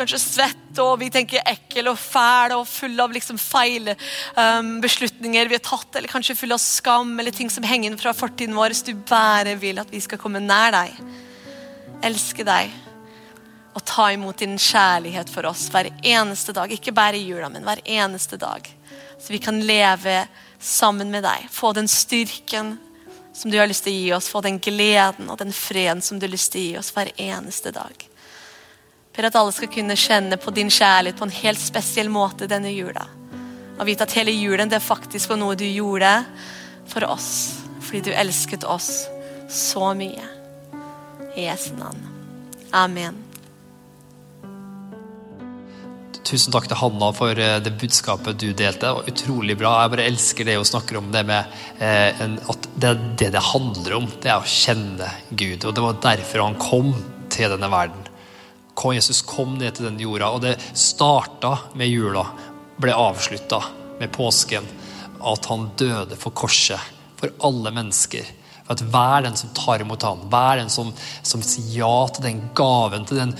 kanskje 0.00 0.20
svett, 0.22 0.78
og 0.80 0.98
vi 1.02 1.10
tenker 1.12 1.44
ekkel 1.48 1.90
og 1.90 1.98
fæl 2.00 2.54
og 2.56 2.68
full 2.68 3.00
av 3.02 3.12
liksom 3.12 3.38
feil 3.40 3.92
um, 3.92 4.78
beslutninger 4.82 5.50
vi 5.50 5.58
har 5.58 5.64
tatt, 5.64 5.96
eller 5.96 6.10
kanskje 6.10 6.38
full 6.38 6.56
av 6.56 6.62
skam 6.62 7.12
eller 7.20 7.34
ting 7.36 7.50
som 7.52 7.66
henger 7.66 7.98
fra 8.00 8.14
fortiden 8.16 8.56
vår. 8.56 8.72
Hvis 8.72 8.86
du 8.88 8.94
bare 9.08 9.56
vil 9.60 9.82
at 9.82 9.92
vi 9.92 10.00
skal 10.04 10.20
komme 10.20 10.42
nær 10.44 10.72
deg, 10.76 10.94
elske 12.06 12.46
deg 12.48 12.72
og 13.76 13.84
ta 13.86 14.08
imot 14.12 14.40
din 14.40 14.56
kjærlighet 14.58 15.30
for 15.30 15.46
oss 15.50 15.68
hver 15.70 15.90
eneste 16.02 16.54
dag. 16.56 16.72
Ikke 16.72 16.94
bare 16.96 17.18
i 17.18 17.26
jula, 17.28 17.48
men 17.52 17.66
hver 17.66 17.82
eneste 17.84 18.38
dag. 18.40 18.66
Så 19.20 19.32
vi 19.32 19.38
kan 19.42 19.60
leve 19.62 20.24
sammen 20.58 21.10
med 21.12 21.24
deg. 21.24 21.46
Få 21.52 21.72
den 21.76 21.88
styrken 21.88 22.78
som 23.32 23.50
du 23.50 23.58
har 23.60 23.68
lyst 23.70 23.86
til 23.86 23.94
å 23.94 24.00
gi 24.00 24.12
oss. 24.16 24.30
Få 24.32 24.42
den 24.44 24.58
gleden 24.62 25.30
og 25.30 25.38
den 25.40 25.52
freden 25.54 26.02
som 26.02 26.18
du 26.18 26.26
har 26.26 26.34
lyst 26.34 26.52
til 26.52 26.64
å 26.64 26.66
gi 26.66 26.78
oss 26.80 26.90
hver 26.96 27.12
eneste 27.16 27.72
dag. 27.76 28.09
Ber 29.16 29.26
at 29.26 29.38
alle 29.38 29.54
skal 29.54 29.70
kunne 29.72 29.96
kjenne 29.98 30.38
på 30.38 30.52
din 30.54 30.70
kjærlighet 30.70 31.18
på 31.18 31.26
en 31.26 31.38
helt 31.40 31.62
spesiell 31.62 32.10
måte 32.12 32.46
denne 32.50 32.70
jula. 32.70 33.06
Og 33.80 33.88
vite 33.88 34.04
at 34.06 34.14
hele 34.18 34.34
julen 34.34 34.70
det 34.70 34.82
faktisk 34.84 35.32
var 35.32 35.40
noe 35.40 35.56
du 35.58 35.66
gjorde 35.66 36.12
for 36.90 37.06
oss. 37.08 37.30
Fordi 37.80 38.10
du 38.10 38.12
elsket 38.14 38.66
oss 38.68 39.08
så 39.50 39.90
mye. 39.98 40.28
I 41.34 41.48
Jesu 41.48 41.72
navn. 41.78 42.06
Amen. 42.74 43.18
Tusen 46.30 46.52
takk 46.54 46.68
til 46.70 46.78
Hanna 46.78 47.08
for 47.16 47.34
eh, 47.34 47.56
det 47.64 47.72
budskapet 47.80 48.38
du 48.38 48.52
delte. 48.54 48.92
Var 48.94 49.08
utrolig 49.10 49.56
bra. 49.58 49.72
Jeg 49.82 49.92
bare 49.96 50.06
elsker 50.06 50.46
det 50.46 50.58
hun 50.60 50.68
snakker 50.68 51.00
om 51.00 51.08
det 51.14 51.24
med 51.26 51.56
eh, 51.82 52.22
at 52.52 52.68
det 52.78 53.32
det 53.34 53.42
handler 53.50 53.96
om, 53.98 54.06
det 54.22 54.30
er 54.30 54.38
å 54.38 54.46
kjenne 54.46 55.08
Gud. 55.30 55.64
Og 55.64 55.74
det 55.74 55.82
var 55.82 55.98
derfor 56.04 56.44
han 56.46 56.60
kom 56.60 56.92
til 57.32 57.50
denne 57.50 57.72
verden. 57.72 58.09
Jesus 58.96 59.22
kom 59.26 59.58
ned 59.60 59.76
til 59.76 59.90
den 59.90 60.00
jorda, 60.00 60.30
og 60.32 60.44
det 60.44 60.56
starta 60.78 61.56
med 61.78 61.90
jula, 61.90 62.24
ble 62.80 62.96
avslutta 62.96 63.60
med 64.00 64.12
påsken. 64.14 64.66
At 65.20 65.48
han 65.50 65.68
døde 65.76 66.16
for 66.16 66.32
korset, 66.32 66.80
for 67.20 67.32
alle 67.44 67.72
mennesker. 67.76 68.24
For 68.64 68.72
At 68.72 68.84
hver 68.86 69.24
den 69.26 69.36
som 69.36 69.50
tar 69.52 69.82
imot 69.82 70.06
han. 70.06 70.22
hver 70.30 70.56
den 70.62 70.70
som, 70.70 70.92
som 71.26 71.42
sier 71.42 71.82
ja 71.82 72.08
til 72.08 72.22
den 72.28 72.40
gaven, 72.54 73.04
til 73.04 73.18
den 73.18 73.34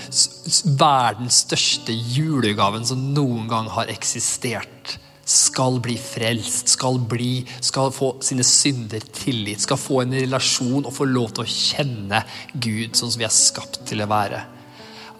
verdens 0.77 1.45
største 1.47 1.95
julegaven 1.95 2.85
som 2.85 3.13
noen 3.15 3.47
gang 3.47 3.71
har 3.71 3.89
eksistert. 3.89 4.97
Skal 5.25 5.79
bli 5.79 5.95
frelst, 5.95 6.67
skal, 6.75 6.99
bli, 6.99 7.45
skal 7.63 7.93
få 7.95 8.17
sine 8.25 8.43
synder 8.43 8.99
tilgitt, 9.15 9.63
skal 9.63 9.79
få 9.79 10.01
en 10.03 10.17
relasjon 10.17 10.83
og 10.83 10.93
få 10.93 11.07
lov 11.07 11.31
til 11.31 11.45
å 11.45 11.51
kjenne 11.53 12.25
Gud 12.51 12.97
sånn 12.99 13.13
som 13.13 13.21
vi 13.21 13.29
er 13.29 13.33
skapt 13.33 13.85
til 13.87 14.03
å 14.03 14.11
være. 14.11 14.43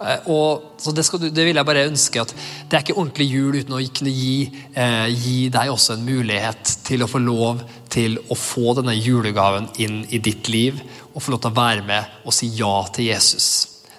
Eh, 0.02 0.28
og, 0.32 0.74
så 0.82 0.92
det, 0.94 1.04
du, 1.06 1.28
det, 1.30 1.46
vil 1.46 1.58
jeg 1.58 1.68
bare 1.68 1.86
ønske 1.88 2.22
at 2.22 2.34
det 2.34 2.78
er 2.78 2.84
ikke 2.84 2.98
ordentlig 2.98 3.28
jul 3.30 3.58
uten 3.60 3.76
å 3.76 3.82
kunne 3.94 4.14
gi, 4.14 4.36
eh, 4.74 5.08
gi, 5.14 5.38
deg 5.52 5.72
også 5.72 5.96
en 5.96 6.06
mulighet 6.06 6.76
til 6.86 7.04
å 7.04 7.10
få 7.10 7.22
lov 7.22 7.62
til 7.92 8.18
å 8.32 8.38
få 8.38 8.76
denne 8.78 8.96
julegaven 8.96 9.68
inn 9.82 10.02
i 10.10 10.20
ditt 10.22 10.50
liv 10.52 10.80
og 11.12 11.20
få 11.20 11.34
lov 11.34 11.42
til 11.44 11.52
å 11.52 11.60
være 11.60 11.84
med 11.86 12.24
og 12.26 12.34
si 12.34 12.48
ja 12.56 12.74
til 12.94 13.10
Jesus. 13.12 13.50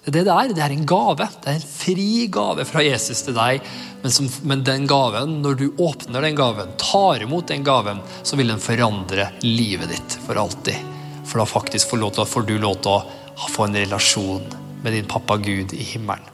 Det 0.03 0.19
er 0.19 0.25
det 0.25 0.55
det 0.57 0.63
er. 0.65 0.73
En 0.75 0.85
gave. 0.85 1.29
Det 1.39 1.47
er 1.47 1.59
en 1.61 1.69
fri 1.69 2.27
gave 2.27 2.65
fra 2.67 2.81
Jesus 2.83 3.21
til 3.23 3.37
deg. 3.37 3.63
Men, 4.01 4.11
som, 4.11 4.27
men 4.43 4.65
den 4.67 4.87
gaven, 4.89 5.37
når 5.45 5.61
du 5.61 5.69
åpner 5.79 6.25
den 6.25 6.35
gaven, 6.35 6.73
tar 6.81 7.23
imot 7.23 7.47
den 7.47 7.63
gaven, 7.63 8.01
så 8.19 8.35
vil 8.35 8.51
den 8.51 8.59
forandre 8.59 9.29
livet 9.45 9.93
ditt 9.93 10.17
for 10.25 10.41
alltid. 10.41 10.91
For 11.23 11.39
da 11.39 11.47
faktisk 11.47 11.93
får, 11.93 12.03
til, 12.17 12.27
får 12.33 12.49
du 12.49 12.57
lov 12.59 12.81
til 12.83 12.97
å 12.97 13.47
få 13.53 13.69
en 13.69 13.79
relasjon 13.79 14.62
med 14.83 14.95
din 14.95 15.09
pappa 15.09 15.39
Gud 15.41 15.73
i 15.73 15.83
himmelen. 15.93 16.33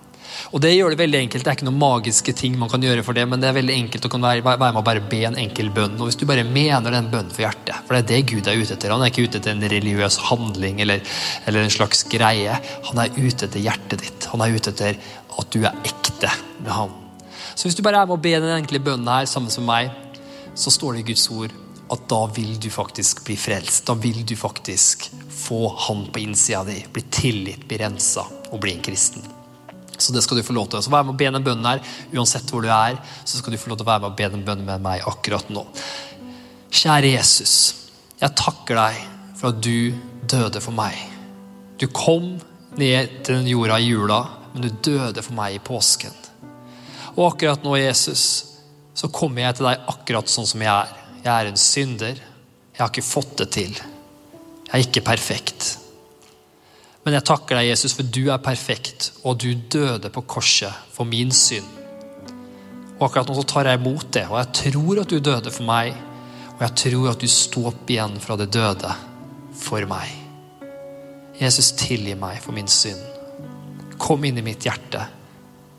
Og 0.54 0.62
Det 0.64 0.72
gjør 0.74 0.94
det 0.94 1.00
veldig 1.02 1.20
enkelt. 1.26 1.44
Det 1.44 1.52
er 1.52 1.58
ikke 1.58 1.68
noen 1.68 1.82
magiske 1.82 2.34
ting 2.38 2.56
man 2.60 2.72
kan 2.72 2.84
gjøre 2.84 3.04
for 3.06 3.18
det, 3.18 3.26
men 3.30 3.42
det 3.42 3.50
er 3.50 3.58
veldig 3.58 3.76
enkelt 3.76 4.08
å 4.08 4.12
være, 4.24 4.44
være 4.46 4.72
med 4.74 4.82
å 4.82 4.86
bare 4.86 5.04
be 5.12 5.22
en 5.28 5.38
enkel 5.42 5.70
bønn. 5.76 5.98
Og 6.00 6.10
Hvis 6.10 6.20
du 6.20 6.26
bare 6.30 6.46
mener 6.48 6.96
den 6.96 7.10
bønnen 7.12 7.34
for 7.34 7.46
hjertet, 7.46 7.84
for 7.86 7.96
det 7.96 8.02
er 8.02 8.10
det 8.12 8.32
Gud 8.32 8.48
er 8.48 8.60
ute 8.60 8.76
etter. 8.78 8.94
Han 8.96 9.04
er 9.06 9.12
ikke 9.12 9.28
ute 9.28 9.42
etter 9.42 9.54
en 9.54 9.70
religiøs 9.76 10.20
handling 10.30 10.82
eller, 10.86 11.04
eller 11.50 11.66
en 11.66 11.74
slags 11.74 12.06
greie. 12.10 12.58
Han 12.90 13.04
er 13.04 13.14
ute 13.18 13.50
etter 13.50 13.64
hjertet 13.64 14.06
ditt. 14.06 14.30
Han 14.34 14.46
er 14.46 14.56
ute 14.56 14.74
etter 14.74 15.00
at 15.40 15.54
du 15.54 15.62
er 15.64 15.86
ekte 15.88 16.34
med 16.64 16.74
han. 16.74 16.96
Så 17.54 17.68
hvis 17.68 17.78
du 17.78 17.84
bare 17.86 18.02
er 18.02 18.10
med 18.10 18.18
å 18.18 18.24
be 18.24 18.36
den 18.38 18.56
enkle 18.56 18.82
bønnen 18.84 19.10
her 19.12 19.30
sammen 19.30 19.52
som 19.54 19.68
meg, 19.68 19.92
så 20.56 20.72
står 20.74 20.98
det 20.98 21.04
i 21.04 21.12
Guds 21.12 21.28
ord 21.36 21.54
at 21.90 22.04
da 22.10 22.20
vil 22.32 22.58
du 22.62 22.70
faktisk 22.72 23.24
bli 23.26 23.38
frelst. 23.40 23.86
Da 23.90 23.96
vil 23.98 24.22
du 24.28 24.36
faktisk 24.40 25.10
få 25.40 25.68
han 25.88 26.06
på 26.14 26.22
innsida 26.22 26.64
di, 26.68 26.82
bli 26.94 27.06
tilgitt, 27.14 27.66
bli 27.68 27.80
rensa 27.82 28.28
og 28.50 28.60
bli 28.64 28.76
en 28.76 28.84
kristen. 28.86 29.26
Så 30.00 30.14
det 30.16 30.24
skal 30.24 30.40
du 30.40 30.46
få 30.48 30.56
lov 30.56 30.70
til. 30.72 30.82
Så 30.84 30.92
vær 30.92 31.04
med 31.04 31.16
og 31.16 31.20
be 31.20 31.28
den 31.28 31.44
bønnen 31.44 31.68
her, 31.68 31.82
uansett 32.16 32.50
hvor 32.52 32.64
du 32.64 32.70
er. 32.72 33.00
Så 33.28 33.40
skal 33.40 33.54
du 33.54 33.60
få 33.60 33.72
lov 33.72 33.80
til 33.80 33.88
å 33.88 33.92
være 33.92 34.04
med 34.06 34.12
og 34.14 34.20
be 34.20 34.30
den 34.32 34.46
bønnen 34.48 34.68
med 34.68 34.84
meg 34.86 35.04
akkurat 35.10 35.52
nå. 35.52 35.66
Kjære 36.70 37.16
Jesus, 37.16 37.56
jeg 38.22 38.36
takker 38.38 38.80
deg 38.80 39.00
for 39.40 39.52
at 39.52 39.60
du 39.64 39.92
døde 40.30 40.62
for 40.64 40.76
meg. 40.76 40.96
Du 41.80 41.88
kom 41.92 42.38
ned 42.80 43.20
til 43.26 43.40
den 43.40 43.50
jorda 43.50 43.80
i 43.80 43.90
jula, 43.90 44.20
men 44.54 44.66
du 44.66 44.70
døde 44.92 45.24
for 45.26 45.36
meg 45.38 45.58
i 45.58 45.64
påsken. 45.64 46.16
Og 47.16 47.34
akkurat 47.34 47.64
nå, 47.66 47.76
Jesus, 47.80 48.24
så 48.96 49.10
kommer 49.12 49.44
jeg 49.44 49.58
til 49.58 49.70
deg 49.70 49.92
akkurat 49.92 50.32
sånn 50.32 50.48
som 50.48 50.64
jeg 50.64 50.72
er. 50.72 50.96
Jeg 51.20 51.34
er 51.34 51.50
en 51.50 51.60
synder. 51.60 52.20
Jeg 52.72 52.84
har 52.84 52.92
ikke 52.92 53.04
fått 53.04 53.36
det 53.42 53.50
til. 53.58 53.76
Jeg 53.76 54.72
er 54.72 54.86
ikke 54.86 55.08
perfekt. 55.10 55.79
Men 57.06 57.16
jeg 57.16 57.26
takker 57.30 57.60
deg, 57.60 57.70
Jesus, 57.72 57.96
for 57.96 58.08
du 58.08 58.26
er 58.30 58.42
perfekt, 58.44 59.14
og 59.24 59.40
du 59.42 59.54
døde 59.54 60.12
på 60.14 60.26
korset 60.28 60.92
for 60.94 61.08
min 61.08 61.32
synd. 61.32 61.68
Og 63.00 63.06
akkurat 63.08 63.30
nå 63.30 63.38
så 63.38 63.46
tar 63.48 63.70
jeg 63.70 63.80
imot 63.80 64.10
det, 64.18 64.26
og 64.28 64.40
jeg 64.42 64.56
tror 64.60 65.02
at 65.04 65.12
du 65.12 65.20
døde 65.24 65.54
for 65.56 65.68
meg. 65.68 65.94
Og 66.58 66.66
jeg 66.66 66.76
tror 66.84 67.14
at 67.14 67.22
du 67.22 67.32
sto 67.32 67.64
opp 67.70 67.88
igjen 67.88 68.18
fra 68.20 68.36
det 68.40 68.50
døde 68.52 68.92
for 69.56 69.86
meg. 69.88 70.12
Jesus, 71.40 71.72
tilgi 71.80 72.18
meg 72.20 72.42
for 72.44 72.52
min 72.52 72.68
synd. 72.68 73.00
Kom 74.00 74.26
inn 74.28 74.42
i 74.42 74.44
mitt 74.44 74.68
hjerte. 74.68 75.06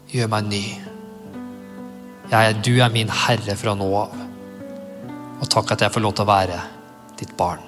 Gjør 0.09 0.33
meg 0.33 0.49
ny. 0.49 0.65
Jeg, 2.31 2.57
du 2.65 2.73
er 2.81 2.93
min 2.95 3.13
herre 3.13 3.57
fra 3.61 3.77
nå 3.77 3.91
av. 4.01 4.17
Og 5.41 5.47
takk 5.53 5.75
at 5.75 5.85
jeg 5.85 5.93
får 5.93 6.05
lov 6.05 6.17
til 6.17 6.25
å 6.25 6.31
være 6.33 6.63
ditt 7.21 7.37
barn. 7.37 7.63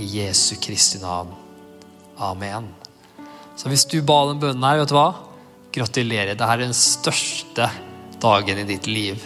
I 0.00 0.08
Jesu 0.16 0.54
Kristi 0.62 1.02
navn. 1.02 1.49
Amen. 2.20 2.68
Så 3.56 3.68
hvis 3.72 3.86
du 3.88 3.98
ba 4.04 4.22
den 4.28 4.40
bønnen 4.40 4.64
her, 4.64 4.80
vet 4.82 4.92
du 4.92 4.96
hva? 4.96 5.10
Gratulerer. 5.74 6.34
Dette 6.34 6.48
er 6.48 6.62
den 6.62 6.76
største 6.76 7.68
dagen 8.20 8.62
i 8.62 8.68
ditt 8.68 8.88
liv. 8.90 9.20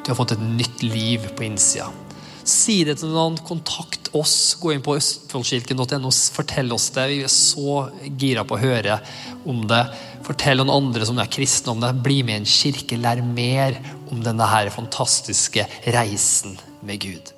Du 0.00 0.10
har 0.10 0.18
fått 0.18 0.36
et 0.36 0.44
nytt 0.44 0.82
liv 0.84 1.28
på 1.36 1.44
innsida. 1.44 1.90
Si 2.48 2.80
det 2.88 2.98
til 3.00 3.12
noen. 3.12 3.36
Kontakt 3.44 4.08
oss. 4.16 4.56
Gå 4.60 4.72
inn 4.72 4.84
på 4.84 4.96
østfoldkirken.no. 4.96 6.12
Fortell 6.32 6.72
oss 6.72 6.88
det. 6.96 7.06
Vi 7.12 7.22
er 7.26 7.32
så 7.32 7.80
gira 8.08 8.46
på 8.48 8.56
å 8.56 8.62
høre 8.62 9.00
om 9.48 9.66
det. 9.68 9.82
Fortell 10.24 10.62
noen 10.62 10.72
andre 10.72 11.08
som 11.08 11.20
er 11.20 11.32
kristne 11.32 11.74
om 11.74 11.84
det. 11.84 11.92
Bli 12.04 12.22
med 12.24 12.38
i 12.38 12.42
en 12.42 12.48
kirke. 12.48 13.00
Lær 13.00 13.20
mer 13.24 13.76
om 14.08 14.24
denne 14.24 14.48
her 14.48 14.72
fantastiske 14.72 15.68
reisen 15.92 16.56
med 16.80 17.04
Gud. 17.04 17.37